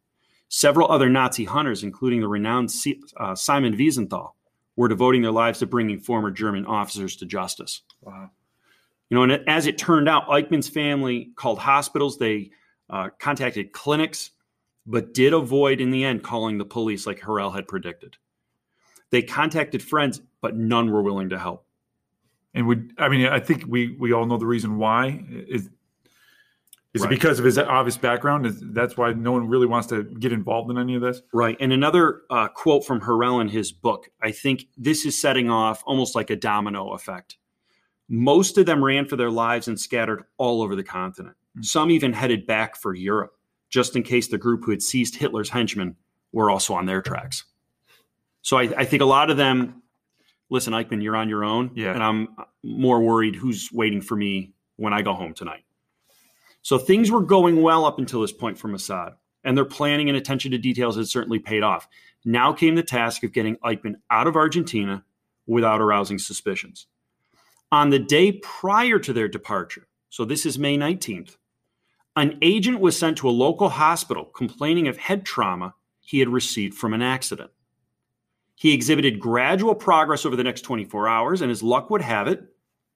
Several 0.49 0.91
other 0.91 1.11
Nazi 1.11 1.45
hunters, 1.45 1.83
including 1.83 2.23
the 2.23 2.29
renowned 2.29 2.71
Si- 2.71 3.03
uh, 3.19 3.35
Simon 3.35 3.77
Wiesenthal, 3.77 4.31
were 4.75 4.89
devoting 4.89 5.21
their 5.21 5.33
lives 5.33 5.59
to 5.59 5.67
bringing 5.67 6.01
former 6.01 6.31
German 6.31 6.65
officers 6.65 7.15
to 7.17 7.27
justice. 7.27 7.83
Wow. 8.01 8.31
You 9.11 9.17
know, 9.17 9.23
and 9.25 9.47
as 9.47 9.67
it 9.67 9.77
turned 9.77 10.09
out, 10.09 10.29
Eichmann's 10.29 10.71
family 10.71 11.29
called 11.37 11.59
hospitals. 11.59 12.17
They 12.17 12.53
uh, 12.89 13.11
contacted 13.19 13.73
clinics, 13.73 14.31
but 14.87 15.13
did 15.13 15.35
avoid 15.35 15.83
in 15.83 15.91
the 15.91 16.05
end 16.05 16.23
calling 16.23 16.57
the 16.57 16.65
police 16.65 17.07
like 17.07 17.21
Harel 17.21 17.51
had 17.51 17.69
predicted. 17.69 18.17
They 19.11 19.21
contacted 19.21 19.83
friends, 19.83 20.23
but 20.41 20.57
none 20.57 20.91
were 20.91 21.03
willing 21.03 21.29
to 21.29 21.39
help. 21.39 21.67
And 22.55 22.67
would 22.67 22.95
I 22.97 23.11
mean 23.11 23.27
I 23.27 23.41
think 23.41 23.65
we 23.69 23.95
we 23.99 24.15
all 24.15 24.25
know 24.25 24.39
the 24.39 24.47
reason 24.47 24.79
why 24.79 25.23
is 25.29 25.69
is 26.97 27.03
Right. 27.03 27.13
it 27.13 27.15
because 27.15 27.39
of 27.39 27.45
his 27.45 27.59
obvious 27.59 27.97
background? 27.97 28.47
Is 28.47 28.61
that's 28.61 28.97
why 28.97 29.13
no 29.13 29.33
one 29.33 29.47
really 29.47 29.67
wants 29.67 29.87
to 29.89 30.03
get 30.03 30.33
involved 30.33 30.71
in 30.71 30.79
any 30.79 30.95
of 30.95 31.03
this? 31.03 31.23
Right. 31.33 31.57
And 31.61 31.73
another 31.73 32.23
uh, 32.31 32.49
quote 32.49 32.85
from 32.85 33.01
Harel 33.01 33.41
in 33.41 33.49
his 33.49 33.71
book 33.71 34.09
I 34.21 34.33
think 34.33 34.67
this 34.77 35.07
is 35.07 35.21
setting 35.21 35.49
off 35.51 35.83
almost 35.87 36.15
like 36.15 36.31
a 36.31 36.37
domino 36.37 36.93
effect. 36.93 37.37
Most 38.09 38.59
of 38.59 38.67
them 38.67 38.85
ran 38.85 39.07
for 39.07 39.17
their 39.17 39.31
lives 39.31 39.69
and 39.69 39.79
scattered 39.79 40.25
all 40.39 40.63
over 40.63 40.75
the 40.77 40.85
continent. 40.85 41.37
Mm. 41.59 41.65
Some 41.65 41.91
even 41.91 42.13
headed 42.13 42.47
back 42.47 42.77
for 42.77 42.95
Europe, 42.95 43.37
just 43.69 43.97
in 43.97 44.03
case 44.03 44.29
the 44.29 44.39
group 44.39 44.65
who 44.65 44.71
had 44.71 44.83
seized 44.83 45.17
Hitler's 45.17 45.51
henchmen 45.51 45.97
were 46.33 46.51
also 46.51 46.75
on 46.75 46.87
their 46.87 47.03
tracks. 47.03 47.45
So 48.43 48.57
I, 48.59 48.63
I 48.77 48.85
think 48.85 49.03
a 49.03 49.07
lot 49.07 49.29
of 49.31 49.37
them, 49.37 49.83
listen, 50.51 50.73
Eichmann, 50.73 51.03
you're 51.03 51.17
on 51.17 51.29
your 51.29 51.45
own. 51.45 51.73
Yeah. 51.75 51.93
And 51.95 52.03
I'm 52.03 52.29
more 52.63 53.01
worried 53.01 53.35
who's 53.35 53.71
waiting 53.73 54.01
for 54.01 54.15
me 54.15 54.53
when 54.77 54.93
I 54.93 55.03
go 55.03 55.13
home 55.13 55.35
tonight. 55.35 55.65
So 56.67 56.79
things 56.79 57.13
were 57.13 57.21
going 57.21 57.63
well 57.63 57.85
up 57.85 58.01
until 58.01 58.23
this 58.23 58.33
point 58.33 58.59
for 58.59 58.67
Mossad, 58.67 59.15
and 59.45 59.57
their 59.57 59.65
planning 59.65 60.09
and 60.09 60.19
attention 60.19 60.51
to 60.51 60.59
details 60.59 60.97
had 60.97 61.07
certainly 61.07 61.39
paid 61.39 61.63
off. 61.63 61.87
Now 62.25 62.53
came 62.53 62.75
the 62.75 62.83
task 62.83 63.23
of 63.23 63.33
getting 63.33 63.55
Eichmann 63.59 64.01
out 64.11 64.27
of 64.27 64.35
Argentina 64.35 65.05
without 65.47 65.81
arousing 65.81 66.19
suspicions. 66.19 66.89
On 67.71 67.91
the 67.91 68.01
day 68.01 68.33
prior 68.33 68.99
to 68.99 69.13
their 69.13 69.29
departure, 69.29 69.87
so 70.09 70.25
this 70.25 70.45
is 70.45 70.59
May 70.59 70.77
19th, 70.77 71.37
an 72.17 72.37
agent 72.43 72.81
was 72.81 72.99
sent 72.99 73.19
to 73.19 73.29
a 73.29 73.31
local 73.31 73.69
hospital 73.69 74.25
complaining 74.25 74.89
of 74.89 74.97
head 74.97 75.25
trauma 75.25 75.77
he 76.01 76.19
had 76.19 76.31
received 76.31 76.75
from 76.75 76.95
an 76.95 77.01
accident. 77.01 77.53
He 78.57 78.75
exhibited 78.75 79.21
gradual 79.21 79.77
progress 79.77 80.27
over 80.27 80.35
the 80.35 80.43
next 80.43 80.63
24 80.63 81.07
hours, 81.07 81.43
and 81.43 81.53
as 81.53 81.63
luck 81.63 81.91
would 81.91 82.03
have 82.03 82.27
it, 82.27 82.43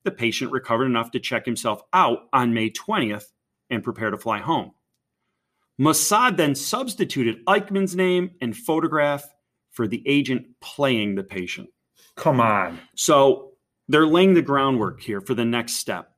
the 0.02 0.10
patient 0.10 0.50
recovered 0.50 0.86
enough 0.86 1.12
to 1.12 1.20
check 1.20 1.46
himself 1.46 1.84
out 1.92 2.26
on 2.32 2.52
May 2.52 2.70
20th 2.70 3.26
and 3.70 3.82
prepare 3.82 4.10
to 4.10 4.18
fly 4.18 4.38
home. 4.38 4.72
Mossad 5.80 6.36
then 6.36 6.54
substituted 6.54 7.44
Eichmann's 7.46 7.96
name 7.96 8.32
and 8.40 8.56
photograph 8.56 9.24
for 9.70 9.86
the 9.86 10.02
agent 10.06 10.46
playing 10.60 11.14
the 11.14 11.22
patient. 11.22 11.70
Come 12.16 12.40
on. 12.40 12.78
So 12.94 13.52
they're 13.88 14.06
laying 14.06 14.34
the 14.34 14.42
groundwork 14.42 15.00
here 15.00 15.20
for 15.20 15.34
the 15.34 15.44
next 15.44 15.74
step. 15.74 16.12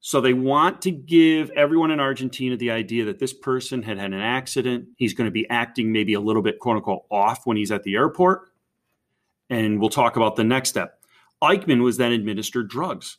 So 0.00 0.20
they 0.20 0.32
want 0.32 0.80
to 0.82 0.90
give 0.90 1.50
everyone 1.50 1.90
in 1.90 2.00
Argentina 2.00 2.56
the 2.56 2.70
idea 2.70 3.04
that 3.06 3.18
this 3.18 3.34
person 3.34 3.82
had 3.82 3.98
had 3.98 4.12
an 4.12 4.20
accident. 4.20 4.86
He's 4.96 5.12
going 5.12 5.26
to 5.26 5.32
be 5.32 5.48
acting 5.50 5.92
maybe 5.92 6.14
a 6.14 6.20
little 6.20 6.40
bit, 6.40 6.60
quote 6.60 6.76
unquote, 6.76 7.02
off 7.10 7.46
when 7.46 7.56
he's 7.56 7.72
at 7.72 7.82
the 7.82 7.96
airport. 7.96 8.42
And 9.50 9.80
we'll 9.80 9.90
talk 9.90 10.16
about 10.16 10.36
the 10.36 10.44
next 10.44 10.70
step. 10.70 11.00
Eichmann 11.42 11.82
was 11.82 11.96
then 11.96 12.12
administered 12.12 12.68
drugs 12.70 13.18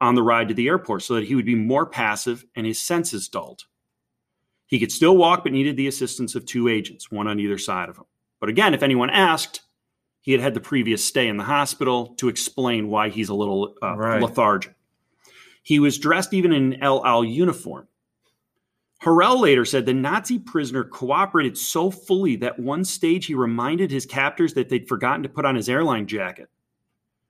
on 0.00 0.14
the 0.14 0.22
ride 0.22 0.48
to 0.48 0.54
the 0.54 0.68
airport 0.68 1.02
so 1.02 1.14
that 1.14 1.24
he 1.24 1.34
would 1.34 1.46
be 1.46 1.54
more 1.54 1.86
passive 1.86 2.44
and 2.56 2.66
his 2.66 2.80
senses 2.80 3.28
dulled. 3.28 3.64
He 4.66 4.78
could 4.78 4.92
still 4.92 5.16
walk, 5.16 5.44
but 5.44 5.52
needed 5.52 5.76
the 5.76 5.86
assistance 5.86 6.34
of 6.34 6.46
two 6.46 6.68
agents, 6.68 7.10
one 7.10 7.28
on 7.28 7.38
either 7.38 7.58
side 7.58 7.88
of 7.88 7.96
him. 7.96 8.04
But 8.40 8.48
again, 8.48 8.74
if 8.74 8.82
anyone 8.82 9.10
asked, 9.10 9.62
he 10.20 10.32
had 10.32 10.40
had 10.40 10.54
the 10.54 10.60
previous 10.60 11.04
stay 11.04 11.28
in 11.28 11.36
the 11.36 11.44
hospital 11.44 12.14
to 12.16 12.28
explain 12.28 12.88
why 12.88 13.10
he's 13.10 13.28
a 13.28 13.34
little 13.34 13.74
uh, 13.82 13.94
right. 13.94 14.22
lethargic. 14.22 14.74
He 15.62 15.78
was 15.78 15.98
dressed 15.98 16.34
even 16.34 16.52
in 16.52 16.74
an 16.74 16.82
El 16.82 17.04
Al 17.06 17.24
uniform. 17.24 17.88
Harel 19.00 19.40
later 19.40 19.66
said 19.66 19.84
the 19.84 19.92
Nazi 19.92 20.38
prisoner 20.38 20.82
cooperated 20.82 21.58
so 21.58 21.90
fully 21.90 22.36
that 22.36 22.58
one 22.58 22.84
stage 22.84 23.26
he 23.26 23.34
reminded 23.34 23.90
his 23.90 24.06
captors 24.06 24.54
that 24.54 24.70
they'd 24.70 24.88
forgotten 24.88 25.22
to 25.22 25.28
put 25.28 25.44
on 25.44 25.54
his 25.54 25.68
airline 25.68 26.06
jacket 26.06 26.48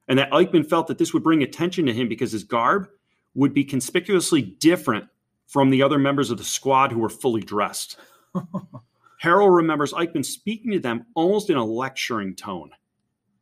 and 0.08 0.18
that 0.18 0.30
Eichmann 0.30 0.68
felt 0.68 0.86
that 0.88 0.98
this 0.98 1.14
would 1.14 1.22
bring 1.22 1.42
attention 1.42 1.86
to 1.86 1.92
him 1.92 2.08
because 2.08 2.32
his 2.32 2.44
garb 2.44 2.88
would 3.34 3.54
be 3.54 3.64
conspicuously 3.64 4.42
different 4.42 5.06
from 5.46 5.70
the 5.70 5.82
other 5.82 5.98
members 5.98 6.30
of 6.30 6.38
the 6.38 6.44
squad 6.44 6.92
who 6.92 6.98
were 6.98 7.08
fully 7.08 7.42
dressed. 7.42 7.98
Harel 9.18 9.50
remembers 9.50 9.92
Eichmann 9.92 10.24
speaking 10.24 10.72
to 10.72 10.78
them 10.78 11.06
almost 11.14 11.50
in 11.50 11.56
a 11.56 11.64
lecturing 11.64 12.34
tone. 12.34 12.70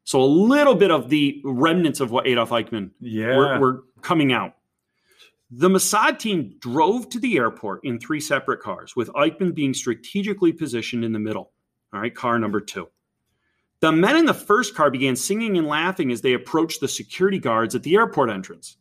So 0.05 0.21
a 0.21 0.25
little 0.25 0.75
bit 0.75 0.91
of 0.91 1.09
the 1.09 1.41
remnants 1.45 2.01
of 2.01 2.11
what 2.11 2.27
Adolf 2.27 2.51
Eichmann 2.51 2.91
yeah. 3.01 3.37
were, 3.37 3.59
were 3.59 3.85
coming 4.01 4.33
out. 4.33 4.55
The 5.51 5.69
Mossad 5.69 6.19
team 6.19 6.55
drove 6.61 7.09
to 7.11 7.21
the 7.21 7.37
airport 7.37 7.85
in 7.85 7.99
three 7.99 8.21
separate 8.21 8.61
cars, 8.61 8.97
with 8.97 9.09
Eichmann 9.11 9.55
being 9.55 9.75
strategically 9.75 10.53
positioned 10.53 11.05
in 11.05 11.13
the 11.13 11.19
middle. 11.19 11.53
All 11.93 12.01
right, 12.01 12.15
car 12.15 12.39
number 12.39 12.61
two. 12.61 12.89
The 13.83 13.91
men 13.91 14.17
in 14.17 14.27
the 14.27 14.33
first 14.33 14.77
car 14.77 14.93
began 14.93 15.17
singing 15.17 15.59
and 15.59 15.67
laughing 15.67 16.13
as 16.13 16.21
they 16.21 16.35
approached 16.35 16.81
the 16.81 16.87
security 16.87 17.41
guards 17.41 17.75
at 17.75 17.83
the 17.83 17.97
airport 17.97 18.31
entrance. 18.31 18.77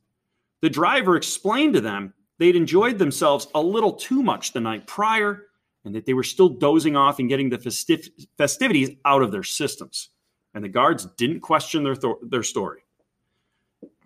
The 0.61 0.69
driver 0.69 1.15
explained 1.15 1.73
to 1.73 1.81
them 1.81 2.13
they'd 2.37 2.55
enjoyed 2.55 2.99
themselves 2.99 3.47
a 3.55 3.61
little 3.61 3.93
too 3.93 4.21
much 4.21 4.53
the 4.53 4.61
night 4.61 4.85
prior 4.85 5.47
and 5.83 5.95
that 5.95 6.05
they 6.05 6.13
were 6.13 6.23
still 6.23 6.49
dozing 6.49 6.95
off 6.95 7.17
and 7.17 7.27
getting 7.27 7.49
the 7.49 7.57
festiv- 7.57 8.11
festivities 8.37 8.91
out 9.03 9.23
of 9.23 9.31
their 9.31 9.41
systems. 9.41 10.09
And 10.53 10.63
the 10.63 10.69
guards 10.69 11.07
didn't 11.17 11.39
question 11.39 11.83
their, 11.83 11.95
th- 11.95 12.17
their 12.21 12.43
story. 12.43 12.81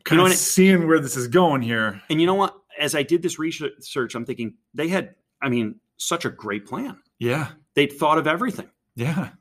Kind 0.05 0.21
you 0.21 0.27
know, 0.27 0.31
of 0.31 0.37
seeing 0.37 0.87
where 0.87 1.01
this 1.01 1.17
is 1.17 1.27
going 1.27 1.61
here. 1.61 2.01
And 2.09 2.21
you 2.21 2.27
know 2.27 2.35
what? 2.35 2.55
As 2.79 2.95
I 2.95 3.03
did 3.03 3.21
this 3.21 3.37
research, 3.37 4.15
I'm 4.15 4.23
thinking 4.23 4.53
they 4.73 4.87
had, 4.87 5.15
I 5.41 5.49
mean, 5.49 5.75
such 5.97 6.23
a 6.23 6.29
great 6.29 6.65
plan. 6.65 6.97
Yeah. 7.19 7.49
They'd 7.73 7.91
thought 7.91 8.17
of 8.17 8.27
everything. 8.27 8.69
Yeah. 8.95 9.31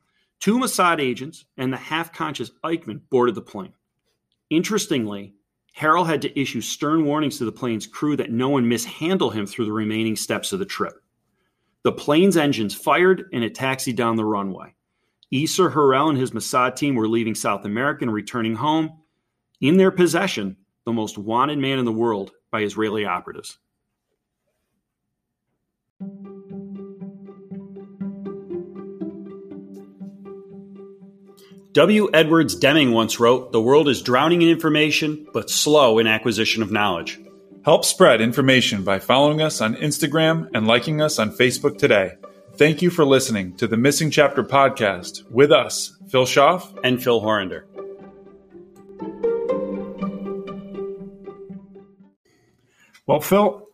Two 0.45 0.59
Mossad 0.59 1.01
agents 1.01 1.47
and 1.57 1.73
the 1.73 1.79
half 1.79 2.13
conscious 2.13 2.51
Eichmann 2.63 3.01
boarded 3.09 3.35
the 3.35 3.41
plane. 3.41 3.73
Interestingly, 4.51 5.33
Harel 5.73 6.05
had 6.05 6.21
to 6.21 6.39
issue 6.39 6.61
stern 6.61 7.07
warnings 7.07 7.39
to 7.39 7.47
the 7.47 7.51
plane's 7.51 7.87
crew 7.87 8.15
that 8.17 8.31
no 8.31 8.51
one 8.51 8.69
mishandle 8.69 9.31
him 9.31 9.47
through 9.47 9.65
the 9.65 9.73
remaining 9.73 10.17
steps 10.17 10.53
of 10.53 10.59
the 10.59 10.67
trip. 10.67 10.93
The 11.83 11.93
plane's 11.93 12.37
engines 12.37 12.75
fired 12.75 13.25
and 13.33 13.43
it 13.43 13.55
taxied 13.55 13.97
down 13.97 14.17
the 14.17 14.27
runway. 14.27 14.75
Isser 15.33 15.73
Harel 15.73 16.11
and 16.11 16.19
his 16.19 16.33
Mossad 16.33 16.77
team 16.77 16.95
were 16.95 17.09
leaving 17.09 17.35
South 17.35 17.65
America 17.65 18.05
and 18.05 18.13
returning 18.13 18.57
home. 18.57 18.99
In 19.63 19.79
their 19.79 19.91
possession, 19.91 20.59
the 20.85 20.93
most 20.93 21.17
wanted 21.17 21.59
man 21.59 21.79
in 21.79 21.87
the 21.87 21.91
world 21.91 22.33
by 22.51 22.61
Israeli 22.61 23.07
operatives. 23.07 23.57
W. 31.75 32.09
Edwards 32.15 32.55
Deming 32.55 32.93
once 32.93 33.19
wrote 33.19 33.51
The 33.51 33.61
world 33.61 33.89
is 33.89 34.01
drowning 34.01 34.43
in 34.43 34.49
information, 34.49 35.27
but 35.33 35.51
slow 35.51 35.99
in 35.99 36.07
acquisition 36.07 36.63
of 36.63 36.71
knowledge. 36.71 37.19
Help 37.65 37.85
spread 37.85 38.21
information 38.21 38.85
by 38.85 39.01
following 39.01 39.43
us 39.43 39.61
on 39.61 39.75
Instagram 39.75 40.49
and 40.55 40.69
liking 40.69 41.01
us 41.01 41.19
on 41.19 41.33
Facebook 41.33 41.77
today. 41.77 42.13
Thank 42.55 42.81
you 42.81 42.91
for 42.91 43.05
listening 43.05 43.57
to 43.57 43.67
the 43.67 43.77
Missing 43.77 44.13
Chapter 44.13 44.45
podcast 44.45 45.29
with 45.33 45.51
us, 45.51 45.99
Phil 46.11 46.27
Schaff 46.27 46.73
and 46.85 47.03
Phil 47.03 47.19
Horander. 47.19 47.67
Well, 53.05 53.21
Phil, 53.21 53.67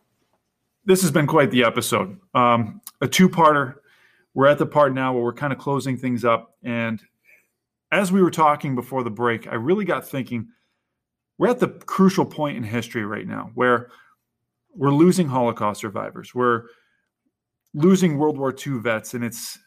this 0.85 1.03
has 1.03 1.11
been 1.11 1.27
quite 1.27 1.51
the 1.51 1.65
episode. 1.65 2.19
Um, 2.33 2.81
a 2.99 3.07
two 3.07 3.29
parter. 3.29 3.75
We're 4.33 4.47
at 4.47 4.57
the 4.57 4.65
part 4.65 4.95
now 4.95 5.13
where 5.13 5.21
we're 5.21 5.33
kind 5.33 5.53
of 5.53 5.59
closing 5.59 5.97
things 5.97 6.25
up. 6.25 6.55
And 6.63 6.99
as 7.91 8.11
we 8.11 8.21
were 8.21 8.31
talking 8.31 8.75
before 8.75 9.03
the 9.03 9.09
break, 9.09 9.47
I 9.47 9.55
really 9.55 9.85
got 9.85 10.07
thinking 10.07 10.47
we're 11.37 11.49
at 11.49 11.59
the 11.59 11.69
crucial 11.69 12.25
point 12.25 12.57
in 12.57 12.63
history 12.63 13.05
right 13.05 13.27
now 13.27 13.51
where 13.55 13.89
we're 14.75 14.93
losing 14.93 15.27
Holocaust 15.27 15.81
survivors. 15.81 16.33
We're 16.33 16.63
losing 17.73 18.17
World 18.17 18.37
War 18.37 18.55
II 18.55 18.79
vets. 18.79 19.13
And 19.13 19.23
it's 19.23 19.57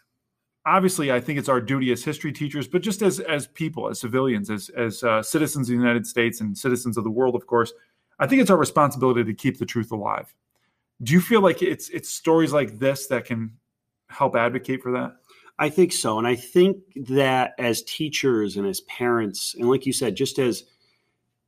obviously, 0.65 1.13
I 1.13 1.21
think 1.21 1.39
it's 1.39 1.49
our 1.49 1.61
duty 1.61 1.93
as 1.93 2.03
history 2.05 2.33
teachers, 2.33 2.69
but 2.69 2.83
just 2.83 3.03
as, 3.03 3.21
as 3.21 3.47
people, 3.49 3.89
as 3.89 4.01
civilians, 4.01 4.51
as, 4.51 4.71
as 4.71 5.03
uh, 5.03 5.23
citizens 5.23 5.69
of 5.69 5.77
the 5.77 5.83
United 5.83 6.07
States 6.07 6.41
and 6.41 6.57
citizens 6.57 6.97
of 6.97 7.05
the 7.05 7.11
world, 7.11 7.35
of 7.35 7.47
course, 7.47 7.73
I 8.19 8.27
think 8.27 8.41
it's 8.41 8.51
our 8.51 8.57
responsibility 8.57 9.25
to 9.25 9.35
keep 9.35 9.59
the 9.59 9.67
truth 9.67 9.91
alive. 9.91 10.33
Do 11.03 11.13
you 11.13 11.21
feel 11.21 11.41
like 11.41 11.61
it's 11.61 11.89
it's 11.89 12.09
stories 12.09 12.53
like 12.53 12.79
this 12.79 13.09
that 13.09 13.25
can 13.25 13.53
help 14.09 14.37
advocate 14.37 14.81
for 14.81 14.93
that? 14.93 15.17
I 15.59 15.69
think 15.69 15.93
so. 15.93 16.19
And 16.19 16.27
I 16.27 16.35
think 16.35 16.79
that 17.09 17.55
as 17.59 17.83
teachers 17.83 18.57
and 18.57 18.67
as 18.67 18.81
parents, 18.83 19.55
and 19.55 19.69
like 19.69 19.87
you 19.87 19.93
said, 19.93 20.17
just 20.17 20.39
as 20.39 20.65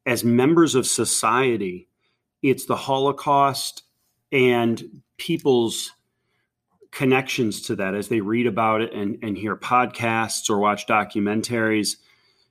as 0.07 0.23
members 0.23 0.77
of 0.77 0.87
society, 0.87 1.89
it's 2.43 2.67
the 2.67 2.77
Holocaust 2.77 3.83
and 4.31 5.03
people's 5.17 5.91
connections 6.93 7.61
to 7.63 7.77
that 7.77 7.95
as 7.95 8.09
they 8.09 8.21
read 8.21 8.47
about 8.47 8.81
it 8.81 8.93
and, 8.93 9.19
and 9.23 9.37
hear 9.37 9.57
podcasts 9.57 10.49
or 10.49 10.59
watch 10.59 10.87
documentaries. 10.87 11.97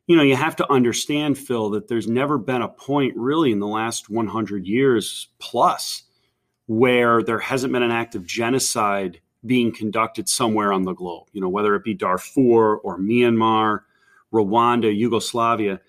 You 0.07 0.17
know, 0.17 0.23
you 0.23 0.35
have 0.35 0.57
to 0.57 0.71
understand, 0.71 1.37
Phil, 1.37 1.69
that 1.71 1.87
there's 1.87 2.07
never 2.07 2.37
been 2.37 2.61
a 2.61 2.67
point 2.67 3.13
really 3.15 3.51
in 3.51 3.59
the 3.59 3.67
last 3.67 4.09
100 4.09 4.67
years 4.67 5.29
plus 5.39 6.03
where 6.67 7.23
there 7.23 7.39
hasn't 7.39 7.71
been 7.71 7.83
an 7.83 7.91
act 7.91 8.15
of 8.15 8.25
genocide 8.25 9.21
being 9.45 9.71
conducted 9.71 10.27
somewhere 10.29 10.73
on 10.73 10.83
the 10.83 10.93
globe, 10.93 11.27
you 11.33 11.41
know, 11.41 11.49
whether 11.49 11.75
it 11.75 11.83
be 11.83 11.93
Darfur 11.93 12.77
or 12.77 12.97
Myanmar, 12.97 13.81
Rwanda, 14.33 14.95
Yugoslavia, 14.95 15.79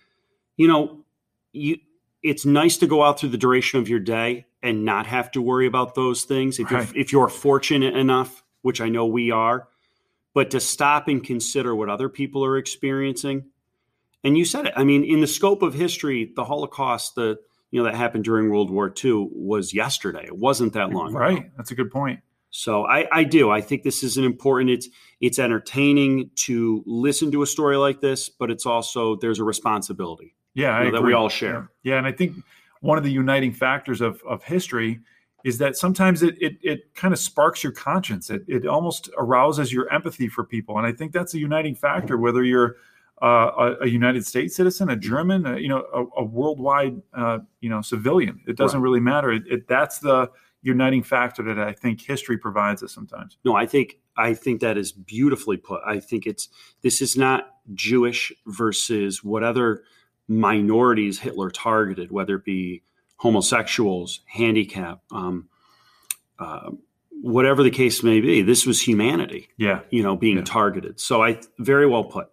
you 0.57 0.69
know, 0.69 1.05
you, 1.53 1.79
it's 2.23 2.45
nice 2.45 2.77
to 2.79 2.87
go 2.87 3.03
out 3.03 3.21
through 3.21 3.31
the 3.31 3.39
duration 3.39 3.81
of 3.81 3.89
your 3.89 4.01
day 4.01 4.47
and 4.63 4.85
not 4.85 5.07
have 5.07 5.31
to 5.33 5.43
worry 5.43 5.67
about 5.67 5.95
those 5.95 6.25
things 6.25 6.59
if, 6.59 6.71
right. 6.71 6.87
you're, 6.87 7.01
if 7.01 7.13
you're 7.13 7.29
fortunate 7.29 7.97
enough, 7.97 8.43
which 8.63 8.81
I 8.81 8.89
know 8.89 9.07
we 9.07 9.31
are, 9.31 9.69
but 10.35 10.51
to 10.51 10.61
stop 10.61 11.09
and 11.09 11.23
consider 11.23 11.75
what 11.75 11.89
other 11.89 12.09
people 12.09 12.45
are 12.45 12.59
experiencing. 12.59 13.47
And 14.25 14.37
you 14.37 14.45
said 14.45 14.67
it. 14.67 14.73
I 14.77 14.85
mean, 14.85 15.05
in 15.05 15.21
the 15.21 15.27
scope 15.27 15.63
of 15.63 15.73
history, 15.73 16.33
the 16.35 16.45
Holocaust, 16.45 17.15
the 17.15 17.39
you 17.71 17.81
know 17.81 17.85
that 17.85 17.95
happened 17.95 18.25
during 18.25 18.51
World 18.51 18.71
War 18.71 18.93
II 19.05 19.29
was 19.33 19.73
yesterday. 19.73 20.25
It 20.25 20.37
wasn't 20.37 20.73
that 20.75 20.91
long 20.91 21.13
right. 21.13 21.39
Ago. 21.39 21.51
That's 21.57 21.71
a 21.71 21.75
good 21.75 21.91
point. 21.91 22.21
So 22.51 22.87
I, 22.87 23.07
I 23.13 23.25
do. 23.25 23.51
I 23.51 23.61
think 23.61 23.83
this 23.83 24.03
is 24.03 24.17
an 24.17 24.25
important. 24.25 24.71
It's 24.71 24.89
it's 25.21 25.39
entertaining 25.39 26.31
to 26.37 26.83
listen 26.87 27.31
to 27.33 27.43
a 27.43 27.47
story 27.47 27.77
like 27.77 28.01
this, 28.01 28.29
but 28.29 28.51
it's 28.51 28.67
also 28.67 29.17
there's 29.17 29.39
a 29.39 29.45
responsibility. 29.45 30.35
Yeah, 30.55 30.79
you 30.83 30.91
know, 30.91 30.99
that 30.99 31.05
we 31.05 31.13
all 31.13 31.29
share. 31.29 31.69
Yeah. 31.83 31.93
yeah, 31.93 31.99
and 31.99 32.07
I 32.07 32.13
think 32.13 32.37
one 32.81 32.99
of 32.99 33.05
the 33.05 33.13
uniting 33.13 33.53
factors 33.53 34.01
of 34.01 34.23
of 34.27 34.43
history 34.43 35.01
is 35.45 35.59
that 35.59 35.77
sometimes 35.77 36.23
it 36.23 36.37
it, 36.41 36.57
it 36.63 36.95
kind 36.95 37.13
of 37.13 37.21
sparks 37.21 37.63
your 37.63 37.73
conscience. 37.73 38.31
It 38.31 38.43
it 38.49 38.67
almost 38.67 39.11
arouses 39.19 39.73
your 39.73 39.93
empathy 39.93 40.29
for 40.29 40.45
people, 40.45 40.79
and 40.79 40.87
I 40.87 40.93
think 40.93 41.13
that's 41.13 41.35
a 41.35 41.39
uniting 41.39 41.75
factor. 41.75 42.17
Whether 42.17 42.43
you're 42.43 42.77
uh, 43.23 43.77
a, 43.81 43.85
a, 43.85 43.87
United 43.89 44.27
States 44.27 44.55
citizen, 44.55 44.91
a 44.91 44.97
German, 44.97 45.47
a, 45.47 45.59
you 45.59 45.69
know, 45.69 45.87
a, 45.95 46.21
a 46.21 46.25
worldwide, 46.25 47.01
uh, 47.15 47.39
you 47.61 47.71
know, 47.71 47.81
civilian. 47.81 48.41
It 48.47 48.57
doesn't 48.57 48.79
right. 48.79 48.85
really 48.85 49.01
matter. 49.01 49.33
It, 49.33 49.45
it, 49.47 49.69
that's 49.69 50.01
the 50.01 50.31
uniting 50.67 51.03
factor 51.03 51.43
that 51.45 51.59
I 51.61 51.73
think 51.73 52.01
history 52.01 52.37
provides 52.37 52.83
us 52.83 52.93
sometimes. 52.93 53.39
No, 53.45 53.55
I 53.55 53.67
think 53.67 53.99
I 54.17 54.35
think 54.35 54.61
that 54.63 54.77
is 54.77 54.93
beautifully 54.93 55.57
put. 55.57 55.81
I 55.87 56.01
think 56.01 56.27
it's 56.27 56.49
this 56.83 57.01
is 57.01 57.17
not 57.17 57.51
Jewish 57.75 58.33
versus 58.47 59.23
what 59.23 59.43
other 59.45 59.85
minorities 60.29 61.21
Hitler 61.21 61.51
targeted, 61.51 62.11
whether 62.11 62.35
it 62.37 62.45
be 62.45 62.83
homosexuals, 63.17 64.21
handicap, 64.27 65.01
um, 65.13 65.49
uh, 66.39 66.71
whatever 67.23 67.63
the 67.63 67.71
case 67.71 68.03
may 68.03 68.21
be. 68.21 68.43
This 68.43 68.67
was 68.67 68.81
humanity, 68.83 69.49
Yeah. 69.57 69.81
you 69.91 70.03
know, 70.03 70.17
being 70.17 70.39
Yeah. 70.39 70.45
targeted. 70.45 70.99
So 71.01 71.23
I 71.23 71.41
very 71.59 71.87
well 71.87 72.05
put. 72.05 72.29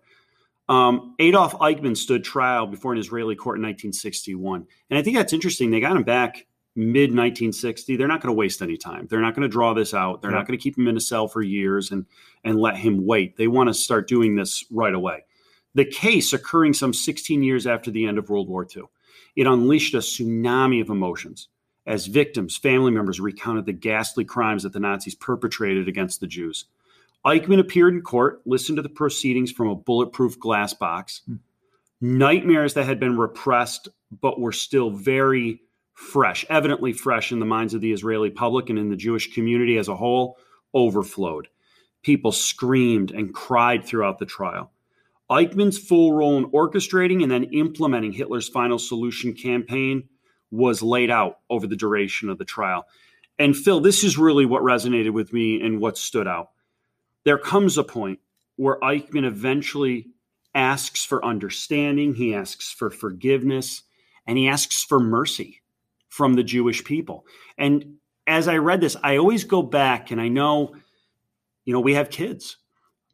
Um, 0.70 1.16
Adolf 1.20 1.54
Eichmann 1.60 1.96
stood 1.96 2.24
trial 2.24 2.66
before 2.68 2.94
an 2.94 2.98
Israeli 3.00 3.36
court 3.36 3.58
in 3.58 3.62
1961, 3.62 4.66
and 4.90 4.98
I 4.98 5.02
think 5.04 5.16
that's 5.18 5.34
interesting. 5.34 5.72
They 5.72 5.80
got 5.82 5.96
him 5.96 6.04
back 6.04 6.48
mid 6.76 7.10
1960. 7.12 7.96
They're 7.96 8.08
not 8.08 8.22
going 8.22 8.34
to 8.34 8.38
waste 8.38 8.62
any 8.62 8.78
time. 8.78 9.08
They're 9.10 9.22
not 9.22 9.36
going 9.36 9.44
to 9.44 9.52
draw 9.52 9.74
this 9.74 9.94
out. 9.94 10.22
They're 10.22 10.32
Yeah. 10.32 10.38
not 10.38 10.48
going 10.48 10.58
to 10.58 10.64
keep 10.64 10.78
him 10.78 10.88
in 10.88 10.98
a 10.98 11.02
cell 11.02 11.28
for 11.28 11.42
years 11.42 11.92
and 11.92 12.06
and 12.44 12.60
let 12.60 12.76
him 12.78 13.06
wait. 13.06 13.38
They 13.38 13.48
want 13.48 13.70
to 13.70 13.74
start 13.74 14.08
doing 14.08 14.36
this 14.36 14.66
right 14.72 14.94
away. 14.94 15.24
The 15.76 15.86
case 15.86 16.34
occurring 16.34 16.74
some 16.74 16.94
16 16.94 17.42
years 17.42 17.66
after 17.66 17.90
the 17.90 18.06
end 18.06 18.18
of 18.18 18.30
World 18.30 18.48
War 18.50 18.68
II, 18.76 18.84
it 19.36 19.48
unleashed 19.48 19.94
a 19.94 20.00
tsunami 20.00 20.82
of 20.82 20.90
emotions 20.90 21.48
as 21.86 22.08
victims, 22.08 22.56
family 22.58 22.92
members 22.92 23.20
recounted 23.20 23.66
the 23.66 23.74
ghastly 23.74 24.24
crimes 24.24 24.64
that 24.64 24.74
the 24.74 24.80
Nazis 24.80 25.16
perpetrated 25.16 25.88
against 25.88 26.20
the 26.22 26.28
Jews. 26.28 26.66
Eichmann 27.26 27.60
appeared 27.60 27.94
in 27.94 28.02
court, 28.02 28.42
listened 28.46 28.78
to 28.78 28.82
the 28.82 28.90
proceedings 28.90 29.52
from 29.52 29.68
a 29.68 29.76
bulletproof 29.76 30.40
glass 30.40 30.74
box. 30.74 31.22
Hmm. 31.26 31.36
Nightmares 32.02 32.74
that 32.74 32.86
had 32.86 33.00
been 33.00 33.18
repressed 33.18 33.88
but 34.22 34.40
were 34.40 34.52
still 34.52 34.92
very 34.92 35.62
fresh, 35.94 36.46
evidently 36.50 36.94
fresh 36.94 37.32
in 37.32 37.40
the 37.40 37.46
minds 37.46 37.74
of 37.74 37.82
the 37.82 37.94
Israeli 37.94 38.30
public 38.30 38.70
and 38.70 38.80
in 38.80 38.90
the 38.90 38.96
Jewish 38.96 39.34
community 39.34 39.78
as 39.78 39.88
a 39.88 39.96
whole, 39.96 40.38
overflowed. 40.74 41.48
People 42.02 42.32
screamed 42.32 43.12
and 43.12 43.34
cried 43.34 43.86
throughout 43.86 44.20
the 44.20 44.26
trial. 44.26 44.72
Eichmann's 45.30 45.78
full 45.78 46.14
role 46.14 46.38
in 46.38 46.46
orchestrating 46.52 47.24
and 47.24 47.32
then 47.32 47.46
implementing 47.46 48.12
Hitler's 48.12 48.50
final 48.50 48.78
solution 48.78 49.34
campaign 49.34 50.10
was 50.52 50.84
laid 50.84 51.10
out 51.10 51.40
over 51.50 51.66
the 51.66 51.76
duration 51.76 52.30
of 52.30 52.38
the 52.38 52.46
trial. 52.46 52.86
And 53.40 53.56
Phil, 53.56 53.80
this 53.80 54.04
is 54.04 54.18
really 54.18 54.46
what 54.46 54.62
resonated 54.62 55.12
with 55.12 55.34
me 55.34 55.62
and 55.62 55.80
what 55.80 55.98
stood 55.98 56.28
out. 56.28 56.50
There 57.24 57.38
comes 57.38 57.78
a 57.78 57.84
point 57.84 58.20
where 58.58 58.80
Eichmann 58.82 59.26
eventually 59.26 60.10
asks 60.54 61.04
for 61.04 61.26
understanding, 61.26 62.14
he 62.14 62.36
asks 62.36 62.72
for 62.72 62.92
forgiveness, 62.92 63.84
and 64.28 64.38
he 64.38 64.48
asks 64.48 64.84
for 64.84 65.00
mercy 65.00 65.63
from 66.14 66.36
the 66.36 66.44
Jewish 66.44 66.84
people. 66.84 67.26
And 67.58 67.96
as 68.28 68.48
I 68.48 68.58
read 68.58 68.82
this, 68.82 68.96
I 69.04 69.18
always 69.18 69.46
go 69.46 69.64
back 69.64 70.12
and 70.12 70.22
I 70.22 70.28
know, 70.28 70.76
you 71.66 71.74
know, 71.74 71.80
we 71.80 71.96
have 71.96 72.12
kids. 72.12 72.58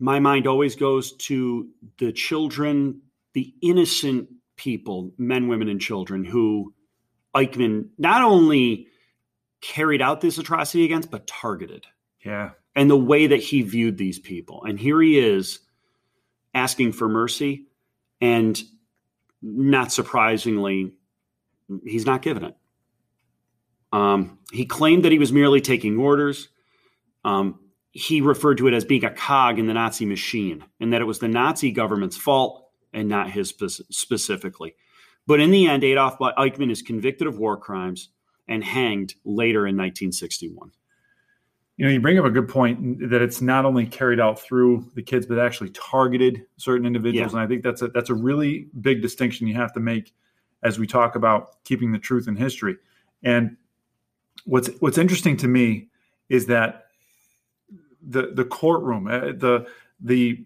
My 0.02 0.20
mind 0.20 0.48
always 0.48 0.76
goes 0.76 1.14
to 1.30 1.70
the 1.98 2.12
children, 2.12 3.00
the 3.32 3.54
innocent 3.62 4.28
people, 4.58 5.14
men, 5.18 5.48
women, 5.48 5.70
and 5.70 5.80
children 5.80 6.26
who 6.26 6.74
Eichmann 7.34 7.88
not 7.98 8.22
only 8.22 8.88
carried 9.62 10.02
out 10.02 10.20
this 10.20 10.38
atrocity 10.38 10.84
against, 10.84 11.10
but 11.10 11.26
targeted 11.26 11.86
Yeah. 12.26 12.52
and 12.76 12.90
the 12.90 12.98
way 12.98 13.28
that 13.28 13.40
he 13.40 13.62
viewed 13.62 13.98
these 13.98 14.20
people. 14.20 14.66
And 14.66 14.78
here 14.78 15.02
he 15.02 15.18
is 15.18 15.60
asking 16.54 16.92
for 16.92 17.08
mercy, 17.08 17.68
and 18.20 18.62
not 19.42 19.94
surprisingly, 19.94 20.92
he's 21.86 22.06
not 22.06 22.22
given 22.22 22.44
it. 22.44 22.58
Um, 23.92 24.40
he 24.52 24.66
claimed 24.66 25.04
that 25.06 25.12
he 25.12 25.20
was 25.20 25.32
merely 25.32 25.62
taking 25.62 25.98
orders. 25.98 26.50
Um, 27.24 27.60
he 27.92 28.22
referred 28.22 28.60
to 28.60 28.68
it 28.68 28.74
as 28.74 28.86
being 28.86 29.04
a 29.04 29.12
cog 29.12 29.60
in 29.60 29.68
the 29.68 29.74
Nazi 29.74 30.06
machine, 30.06 30.64
and 30.80 30.94
that 30.94 31.02
it 31.02 31.06
was 31.06 31.20
the 31.20 31.28
Nazi 31.28 31.72
government's 31.72 32.18
fault 32.18 32.70
and 32.94 33.10
not 33.10 33.32
his 33.32 33.54
specifically. 33.90 34.76
But 35.28 35.40
in 35.40 35.52
the 35.52 35.68
end, 35.68 35.84
Adolf 35.84 36.18
Eichmann 36.20 36.72
is 36.72 36.82
convicted 36.82 37.28
of 37.28 37.38
war 37.38 37.58
crimes 37.58 38.10
and 38.48 38.64
hanged 38.64 39.16
later 39.26 39.68
in 39.68 39.78
1961. 39.78 40.72
You 41.78 41.86
know, 41.86 41.92
you 41.92 42.02
bring 42.02 42.20
up 42.20 42.26
a 42.26 42.30
good 42.30 42.50
point 42.50 43.10
that 43.10 43.22
it's 43.22 43.40
not 43.40 43.64
only 43.64 43.86
carried 43.86 44.20
out 44.20 44.40
through 44.40 44.92
the 44.96 45.02
kids, 45.02 45.26
but 45.26 45.40
actually 45.40 45.70
targeted 45.70 46.42
certain 46.58 46.86
individuals. 46.86 47.32
Yeah. 47.32 47.40
And 47.40 47.46
I 47.46 47.48
think 47.48 47.64
that's 47.64 47.82
a 47.82 47.88
that's 47.88 48.10
a 48.10 48.16
really 48.16 48.68
big 48.82 49.02
distinction 49.02 49.48
you 49.48 49.54
have 49.54 49.72
to 49.74 49.80
make 49.80 50.14
as 50.62 50.78
we 50.78 50.86
talk 50.86 51.16
about 51.16 51.64
keeping 51.64 51.92
the 51.92 52.00
truth 52.00 52.28
in 52.28 52.36
history. 52.36 52.76
And 53.24 53.56
what's 54.46 54.70
what's 54.80 54.98
interesting 54.98 55.38
to 55.38 55.48
me 55.48 55.88
is 56.30 56.46
that 56.48 56.86
the 58.02 58.32
the 58.34 58.46
courtroom, 58.46 59.08
uh, 59.08 59.20
the 59.38 59.68
the 60.00 60.46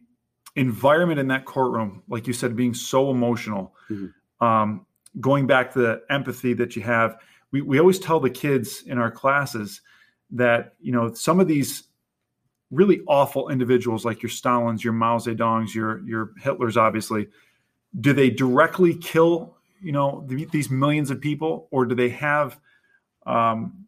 environment 0.56 1.20
in 1.20 1.28
that 1.28 1.46
courtroom, 1.46 2.04
like 2.08 2.28
you 2.28 2.34
said, 2.34 2.56
being 2.56 2.74
so 2.74 3.10
emotional, 3.12 3.76
Mhm. 3.90 4.14
um, 4.40 4.86
going 5.20 5.48
back 5.48 5.72
to 5.74 5.80
the 5.80 6.02
empathy 6.10 6.54
that 6.54 6.76
you 6.76 6.82
have. 6.84 7.18
We 7.52 7.62
we 7.62 7.80
always 7.80 8.00
tell 8.00 8.20
the 8.20 8.30
kids 8.30 8.84
in 8.84 8.98
our 8.98 9.12
classes 9.12 9.82
that 10.32 10.76
you 10.80 10.92
know 10.92 11.14
some 11.14 11.40
of 11.40 11.48
these 11.48 11.84
really 12.72 13.02
awful 13.08 13.50
individuals 13.50 14.04
like 14.04 14.24
your 14.24 14.32
Stalins, 14.32 14.84
your 14.84 14.94
Mao 14.94 15.18
Zedongs, 15.20 15.76
your 15.76 16.02
your 16.08 16.32
Hitlers, 16.42 16.76
obviously, 16.78 17.28
do 18.00 18.14
they 18.14 18.30
directly 18.32 18.96
kill 18.96 19.58
you 19.82 19.92
know 19.92 20.26
th- 20.28 20.50
these 20.50 20.70
millions 20.72 21.12
of 21.12 21.22
people, 21.22 21.68
or 21.72 21.86
do 21.86 21.94
they 21.94 22.10
have 22.10 22.60
um, 23.26 23.86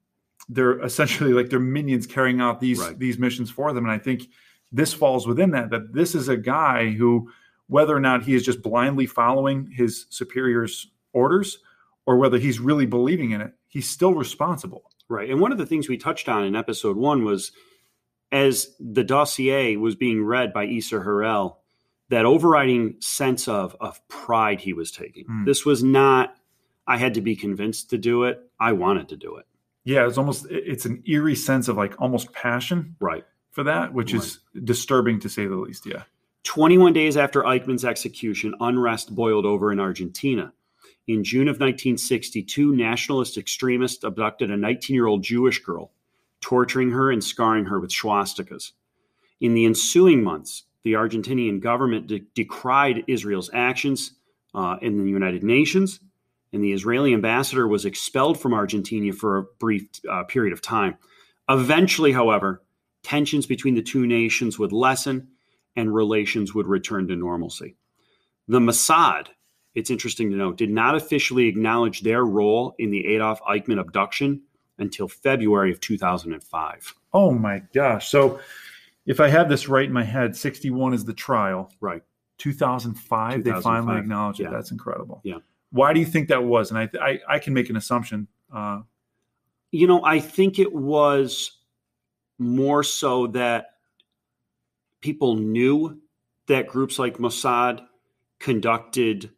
they're 0.50 0.80
essentially 0.82 1.34
like 1.34 1.50
their 1.50 1.60
minions 1.60 2.06
carrying 2.06 2.40
out 2.42 2.60
these 2.60 2.80
Right. 2.80 2.98
these 2.98 3.18
missions 3.18 3.50
for 3.50 3.74
them? 3.74 3.86
And 3.86 3.92
I 3.92 3.98
think 3.98 4.30
this 4.72 4.94
falls 4.94 5.28
within 5.28 5.52
that. 5.52 5.70
That 5.70 5.94
this 5.94 6.16
is 6.16 6.28
a 6.30 6.38
guy 6.38 6.92
who, 6.92 7.32
whether 7.68 7.96
or 7.96 8.00
not 8.00 8.24
he 8.24 8.36
is 8.36 8.44
just 8.44 8.62
blindly 8.62 9.06
following 9.06 9.72
his 9.72 10.06
superiors' 10.10 10.92
orders, 11.14 11.60
or 12.06 12.18
whether 12.18 12.38
he's 12.38 12.60
really 12.60 12.86
believing 12.86 13.32
in 13.32 13.42
it, 13.42 13.54
he's 13.68 13.90
still 13.90 14.14
responsible. 14.14 14.84
Right. 15.08 15.30
And 15.30 15.40
one 15.40 15.52
of 15.52 15.58
the 15.58 15.66
things 15.66 15.88
we 15.88 15.98
touched 15.98 16.28
on 16.30 16.44
in 16.44 16.56
episode 16.56 16.98
one 16.98 17.24
was 17.24 17.52
as 18.32 18.76
the 18.80 19.04
dossier 19.04 19.76
was 19.78 19.96
being 19.96 20.24
read 20.24 20.52
by 20.52 20.66
Isser 20.68 21.04
Harel, 21.04 21.60
that 22.10 22.26
overriding 22.26 22.96
sense 23.00 23.48
of, 23.48 23.76
of 23.80 24.06
pride 24.08 24.60
he 24.62 24.74
was 24.74 24.92
taking. 24.92 25.26
Hmm. 25.26 25.46
This 25.46 25.66
was 25.66 25.84
not, 25.84 26.36
I 26.88 26.98
had 26.98 27.14
to 27.16 27.22
be 27.22 27.36
convinced 27.36 27.92
to 27.92 27.98
do 27.98 28.24
it. 28.24 28.40
I 28.60 28.72
wanted 28.74 29.10
to 29.10 29.18
do 29.18 29.36
it. 29.38 29.46
Yeah, 29.84 30.08
it's 30.08 30.18
almost 30.18 30.48
it's 30.50 30.86
an 30.86 31.04
eerie 31.06 31.36
sense 31.36 31.68
of 31.68 31.78
like 31.78 32.00
almost 32.02 32.32
passion 32.34 32.96
Right. 33.00 33.24
for 33.52 33.64
that, 33.64 33.94
which 33.94 34.14
is 34.14 34.40
disturbing 34.64 35.20
to 35.22 35.30
say 35.30 35.46
the 35.46 35.56
least. 35.56 35.86
Yeah. 35.86 36.04
21 36.44 36.94
days 36.94 37.18
after 37.18 37.42
Eichmann's 37.44 37.86
execution, 37.86 38.56
unrest 38.60 39.14
boiled 39.16 39.46
over 39.46 39.72
in 39.72 39.80
Argentina. 39.80 40.54
In 41.08 41.24
June 41.24 41.48
of 41.48 41.60
1962, 41.60 42.76
nationalist 42.76 43.38
extremists 43.38 44.04
abducted 44.04 44.50
a 44.50 44.58
19 44.58 44.94
year 44.96 45.06
old 45.08 45.24
Jewish 45.24 45.60
girl, 45.64 45.92
torturing 46.42 46.92
her 46.92 47.12
and 47.12 47.24
scarring 47.24 47.66
her 47.66 47.80
with 47.80 47.92
swastikas. 47.92 48.72
In 49.40 49.54
the 49.54 49.66
ensuing 49.66 50.24
months, 50.24 50.64
the 50.84 50.94
Argentinian 50.94 51.60
government 51.60 52.08
de- 52.08 52.20
decried 52.36 53.04
Israel's 53.08 53.50
actions 53.54 54.12
uh, 54.56 54.78
in 54.82 54.98
the 55.04 55.10
United 55.10 55.44
Nations, 55.44 56.00
and 56.56 56.64
the 56.64 56.72
Israeli 56.72 57.14
ambassador 57.14 57.68
was 57.68 57.84
expelled 57.84 58.40
from 58.40 58.54
Argentina 58.54 59.12
for 59.12 59.38
a 59.38 59.44
brief 59.60 59.90
uh, 60.10 60.24
period 60.24 60.54
of 60.54 60.62
time. 60.62 60.96
Eventually, 61.50 62.14
however, 62.14 62.64
tensions 63.04 63.46
between 63.46 63.76
the 63.76 63.82
two 63.82 64.08
nations 64.08 64.58
would 64.58 64.72
lessen 64.72 65.28
and 65.76 65.94
relations 65.94 66.56
would 66.56 66.66
return 66.66 67.10
to 67.10 67.16
normalcy. 67.18 67.76
The 68.48 68.60
Mossad, 68.60 69.28
it's 69.76 69.90
interesting 69.90 70.32
to 70.32 70.38
note, 70.38 70.58
did 70.58 70.70
not 70.70 70.96
officially 70.96 71.48
acknowledge 71.48 72.02
their 72.02 72.24
role 72.24 72.74
in 72.80 72.90
the 72.90 73.06
Adolf 73.08 73.42
Eichmann 73.42 73.80
abduction 73.80 74.42
until 74.78 75.10
February 75.10 75.72
of 75.74 75.82
2005. 75.82 76.94
Oh 77.14 77.32
my 77.32 77.64
gosh. 77.74 78.08
So 78.08 78.40
if 79.06 79.20
I 79.20 79.28
have 79.28 79.50
this 79.50 79.68
right 79.68 79.86
in 79.86 79.94
my 79.94 80.06
head, 80.06 80.38
61 80.38 80.94
is 80.94 81.04
the 81.04 81.14
trial. 81.14 81.70
Right. 81.82 82.02
2005, 82.38 83.44
they 83.44 83.52
finally 83.62 84.00
acknowledged 84.00 84.40
yeah. 84.40 84.48
it. 84.48 84.52
That's 84.52 84.72
incredible. 84.72 85.20
Yeah. 85.26 85.40
Why 85.76 85.92
do 85.92 86.00
you 86.00 86.06
think 86.06 86.30
that 86.30 86.46
was? 86.46 86.72
And 86.72 86.80
I 86.80 86.90
I, 87.02 87.20
I 87.36 87.40
can 87.40 87.54
make 87.54 87.70
an 87.70 87.76
assumption. 87.76 88.28
Uh, 88.50 88.84
You 89.72 89.88
know, 89.88 90.02
I 90.06 90.22
think 90.22 90.58
it 90.58 90.74
was 90.74 91.52
more 92.38 92.82
so 92.84 93.28
that 93.28 93.72
people 95.02 95.36
knew 95.36 96.00
that 96.48 96.68
groups 96.68 96.98
like 96.98 97.18
Mossad 97.18 97.82
conducted 98.40 99.32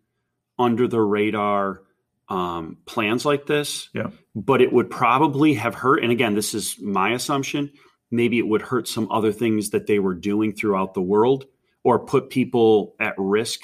under 0.59 0.87
the 0.87 1.01
radar 1.01 1.81
um, 2.29 2.77
plans 2.85 3.25
like 3.25 3.47
this. 3.47 3.89
Yeah. 3.93 4.11
But 4.35 4.61
it 4.61 4.71
would 4.71 4.89
probably 4.89 5.55
have 5.55 5.73
hurt. 5.73 6.03
And 6.03 6.11
again, 6.11 6.35
this 6.35 6.53
is 6.53 6.77
my 6.79 7.13
assumption. 7.13 7.71
Maybe 8.11 8.37
it 8.37 8.47
would 8.47 8.61
hurt 8.61 8.87
some 8.87 9.11
other 9.11 9.31
things 9.31 9.71
that 9.71 9.87
they 9.87 9.99
were 9.99 10.15
doing 10.15 10.53
throughout 10.53 10.93
the 10.93 11.01
world 11.01 11.45
or 11.83 12.05
put 12.05 12.29
people 12.29 12.95
at 12.99 13.15
risk 13.17 13.61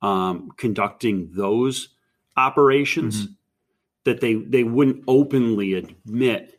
um, 0.00 0.50
conducting 0.56 1.30
those 1.34 1.88
operations 2.38 3.24
mm-hmm. 3.24 3.32
that 4.04 4.20
they 4.20 4.34
they 4.34 4.64
wouldn't 4.64 5.04
openly 5.06 5.74
admit 5.74 6.58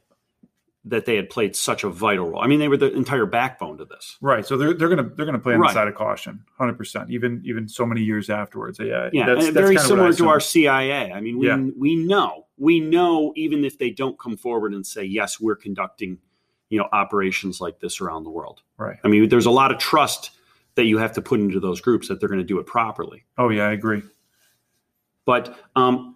that 0.85 1.05
they 1.05 1.15
had 1.15 1.29
played 1.29 1.55
such 1.55 1.83
a 1.83 1.89
vital 1.89 2.29
role. 2.29 2.41
I 2.41 2.47
mean, 2.47 2.59
they 2.59 2.67
were 2.67 2.77
the 2.77 2.91
entire 2.93 3.25
backbone 3.25 3.77
to 3.77 3.85
this. 3.85 4.17
Right. 4.21 4.45
So 4.45 4.57
they're 4.57 4.73
they're 4.73 4.89
gonna 4.89 5.09
they're 5.15 5.25
gonna 5.25 5.39
play 5.39 5.53
on 5.53 5.61
Right. 5.61 5.69
the 5.69 5.73
side 5.73 5.87
of 5.87 5.95
caution, 5.95 6.43
hundred 6.57 6.77
percent. 6.77 7.09
Even 7.11 7.41
even 7.45 7.67
so 7.67 7.85
many 7.85 8.01
years 8.01 8.29
afterwards. 8.29 8.79
Yeah. 8.79 9.09
Yeah, 9.11 9.25
That's, 9.25 9.47
and 9.47 9.55
that's 9.55 9.63
very 9.63 9.75
kinda 9.75 9.81
what 9.81 9.83
I 9.83 9.87
similar 9.87 10.13
to 10.13 10.27
our 10.29 10.39
CIA. 10.39 11.11
I 11.11 11.19
mean, 11.21 11.37
we 11.37 11.47
Yeah. 11.47 11.65
we 11.77 11.95
know 11.95 12.45
we 12.57 12.79
know 12.79 13.33
even 13.35 13.65
if 13.65 13.77
they 13.77 13.89
don't 13.89 14.19
come 14.19 14.37
forward 14.37 14.73
and 14.73 14.85
say 14.85 15.03
yes, 15.03 15.39
we're 15.39 15.55
conducting 15.55 16.17
you 16.69 16.79
know 16.79 16.87
operations 16.91 17.59
like 17.59 17.79
this 17.79 17.99
around 18.01 18.23
the 18.23 18.29
world. 18.29 18.61
Right. 18.77 18.97
I 19.03 19.07
mean, 19.07 19.29
there's 19.29 19.45
a 19.45 19.51
lot 19.51 19.71
of 19.71 19.79
trust 19.79 20.31
that 20.75 20.85
you 20.85 20.97
have 20.97 21.13
to 21.13 21.21
put 21.21 21.39
into 21.39 21.59
those 21.59 21.81
groups 21.81 22.07
that 22.07 22.19
they're 22.19 22.29
going 22.29 22.39
to 22.39 22.45
do 22.45 22.59
it 22.59 22.65
properly. 22.65 23.25
Oh 23.37 23.49
yeah, 23.49 23.63
I 23.63 23.71
agree. 23.71 24.01
But 25.29 25.55
um, 25.75 26.15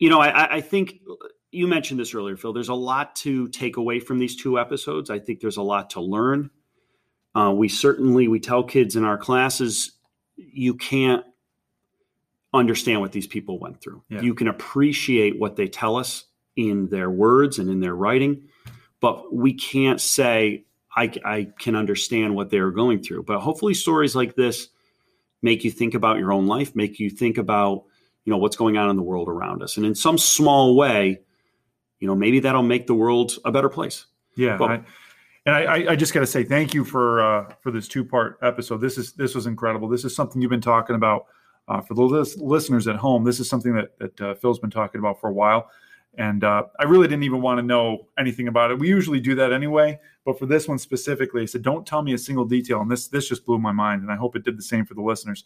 you 0.00 0.10
know, 0.10 0.18
I, 0.18 0.56
I- 0.56 0.60
think 0.60 0.98
you 1.52 1.68
mentioned 1.68 2.00
this 2.00 2.16
earlier, 2.16 2.36
Phil. 2.36 2.52
There's 2.52 2.68
a 2.68 2.74
lot 2.74 3.14
to 3.16 3.46
take 3.46 3.76
away 3.76 4.00
from 4.00 4.18
these 4.18 4.34
two 4.34 4.58
episodes. 4.58 5.08
I 5.08 5.20
think 5.20 5.38
there's 5.38 5.56
a 5.56 5.62
lot 5.62 5.90
to 5.90 6.00
learn. 6.00 6.50
Uh, 7.36 7.52
we 7.54 7.68
certainly 7.68 8.26
we 8.26 8.40
tell 8.40 8.64
kids 8.64 8.96
in 8.96 9.04
our 9.04 9.16
classes 9.16 9.92
you 10.34 10.74
can't 10.74 11.24
understand 12.52 13.00
what 13.00 13.12
these 13.12 13.28
people 13.28 13.60
went 13.60 13.80
through. 13.80 14.02
Yeah. 14.08 14.20
You 14.20 14.34
can 14.34 14.48
appreciate 14.48 15.38
what 15.38 15.54
they 15.54 15.68
tell 15.68 15.94
us 15.94 16.24
in 16.56 16.88
their 16.88 17.10
words 17.10 17.60
and 17.60 17.70
in 17.70 17.78
their 17.78 17.94
writing, 17.94 18.48
but 18.98 19.32
we 19.32 19.54
can't 19.54 20.00
say 20.00 20.64
I, 20.96 21.12
I 21.24 21.48
can 21.60 21.76
understand 21.76 22.34
what 22.34 22.50
they're 22.50 22.72
going 22.72 23.00
through. 23.00 23.22
But 23.22 23.38
hopefully, 23.38 23.74
stories 23.74 24.16
like 24.16 24.34
this 24.34 24.70
make 25.40 25.62
you 25.62 25.70
think 25.70 25.94
about 25.94 26.18
your 26.18 26.32
own 26.32 26.48
life, 26.48 26.74
make 26.74 26.98
you 26.98 27.10
think 27.10 27.38
about 27.38 27.84
you 28.24 28.30
know 28.32 28.38
what's 28.38 28.56
going 28.56 28.76
on 28.76 28.90
in 28.90 28.96
the 28.96 29.02
world 29.02 29.28
around 29.28 29.62
us, 29.62 29.76
and 29.76 29.86
in 29.86 29.94
some 29.94 30.18
small 30.18 30.76
way, 30.76 31.20
you 32.00 32.06
know 32.06 32.14
maybe 32.14 32.40
that'll 32.40 32.62
make 32.62 32.86
the 32.86 32.94
world 32.94 33.32
a 33.44 33.52
better 33.52 33.68
place. 33.68 34.06
Yeah. 34.36 34.58
Well- 34.58 34.68
I, 34.70 34.74
and 35.46 35.54
I, 35.56 35.62
I- 35.62 35.92
I 35.92 35.96
just 35.96 36.12
got 36.12 36.20
to 36.20 36.26
say 36.26 36.44
thank 36.44 36.74
you 36.74 36.84
for 36.84 37.20
uh, 37.22 37.52
for 37.62 37.70
this 37.70 37.88
two 37.88 38.04
part 38.04 38.38
episode. 38.42 38.78
This 38.82 38.98
is 38.98 39.12
this 39.14 39.34
was 39.34 39.46
incredible. 39.46 39.88
This 39.88 40.04
is 40.04 40.14
something 40.14 40.42
you've 40.42 40.50
been 40.50 40.60
talking 40.60 40.94
about 40.96 41.26
uh, 41.68 41.80
for 41.80 41.94
the 41.94 42.02
lis- 42.02 42.36
listeners 42.36 42.86
at 42.86 42.96
home. 42.96 43.24
This 43.24 43.40
is 43.40 43.48
something 43.48 43.72
that 43.74 43.98
that 43.98 44.20
uh, 44.20 44.34
Phil's 44.34 44.58
been 44.58 44.70
talking 44.70 44.98
about 44.98 45.20
for 45.20 45.30
a 45.30 45.32
while, 45.32 45.70
and 46.18 46.44
uh, 46.44 46.64
I 46.78 46.84
really 46.84 47.08
didn't 47.08 47.22
even 47.22 47.40
want 47.40 47.58
to 47.58 47.62
know 47.62 48.08
anything 48.18 48.48
about 48.48 48.70
it. 48.72 48.78
We 48.78 48.88
usually 48.88 49.20
do 49.20 49.34
that 49.36 49.52
anyway, 49.52 49.98
but 50.26 50.38
for 50.38 50.44
this 50.44 50.68
one 50.68 50.76
specifically, 50.78 51.40
I 51.42 51.46
said, 51.46 51.62
"Don't 51.62 51.86
tell 51.86 52.02
me 52.02 52.12
a 52.12 52.18
single 52.18 52.44
detail." 52.44 52.82
And 52.82 52.90
this 52.90 53.08
this 53.08 53.26
just 53.28 53.46
blew 53.46 53.58
my 53.58 53.72
mind, 53.72 54.02
and 54.02 54.12
I 54.12 54.16
hope 54.16 54.36
it 54.36 54.44
did 54.44 54.58
the 54.58 54.62
same 54.62 54.84
for 54.84 54.92
the 54.94 55.02
listeners. 55.02 55.44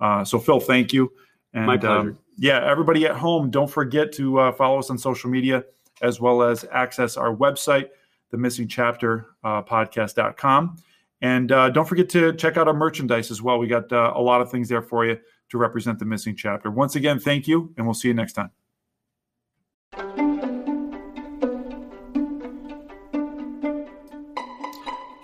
Uh, 0.00 0.24
so, 0.24 0.40
Phil, 0.40 0.58
thank 0.58 0.92
you. 0.92 1.12
And, 1.54 1.66
My 1.66 1.76
pleasure. 1.76 2.10
Um, 2.10 2.18
yeah, 2.36 2.68
everybody 2.68 3.06
at 3.06 3.14
home, 3.14 3.50
don't 3.50 3.70
forget 3.70 4.12
to 4.14 4.40
uh, 4.40 4.52
follow 4.52 4.78
us 4.78 4.90
on 4.90 4.98
social 4.98 5.30
media 5.30 5.64
as 6.02 6.20
well 6.20 6.42
as 6.42 6.66
access 6.72 7.16
our 7.16 7.34
website, 7.34 7.90
the 8.30 8.36
missing 8.36 8.66
chapter 8.66 9.26
uh, 9.44 9.62
podcast.com. 9.62 10.76
And 11.22 11.52
uh, 11.52 11.70
don't 11.70 11.88
forget 11.88 12.08
to 12.10 12.34
check 12.34 12.56
out 12.56 12.68
our 12.68 12.74
merchandise 12.74 13.30
as 13.30 13.40
well. 13.40 13.58
We 13.58 13.68
got 13.68 13.90
uh, 13.92 14.12
a 14.14 14.20
lot 14.20 14.40
of 14.40 14.50
things 14.50 14.68
there 14.68 14.82
for 14.82 15.06
you 15.06 15.18
to 15.50 15.58
represent 15.58 15.98
the 15.98 16.04
missing 16.04 16.36
chapter. 16.36 16.70
Once 16.70 16.96
again, 16.96 17.18
thank 17.18 17.46
you, 17.46 17.72
and 17.76 17.86
we'll 17.86 17.94
see 17.94 18.08
you 18.08 18.14
next 18.14 18.32
time. 18.34 18.50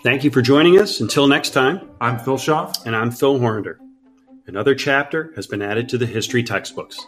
Thank 0.03 0.25
you 0.25 0.31
for 0.31 0.41
joining 0.41 0.79
us. 0.79 1.01
Until 1.01 1.27
next 1.27 1.51
time, 1.51 1.91
I'm 2.01 2.19
Phil 2.19 2.39
Schaff. 2.39 2.87
and 2.87 2.97
I'm 2.97 3.11
Phil 3.11 3.39
Horander. 3.39 3.79
Another 4.51 4.75
chapter 4.75 5.33
has 5.37 5.47
been 5.47 5.63
added 5.63 5.89
to 5.89 5.97
the 5.97 6.07
history 6.07 6.43
textbooks. 6.43 7.07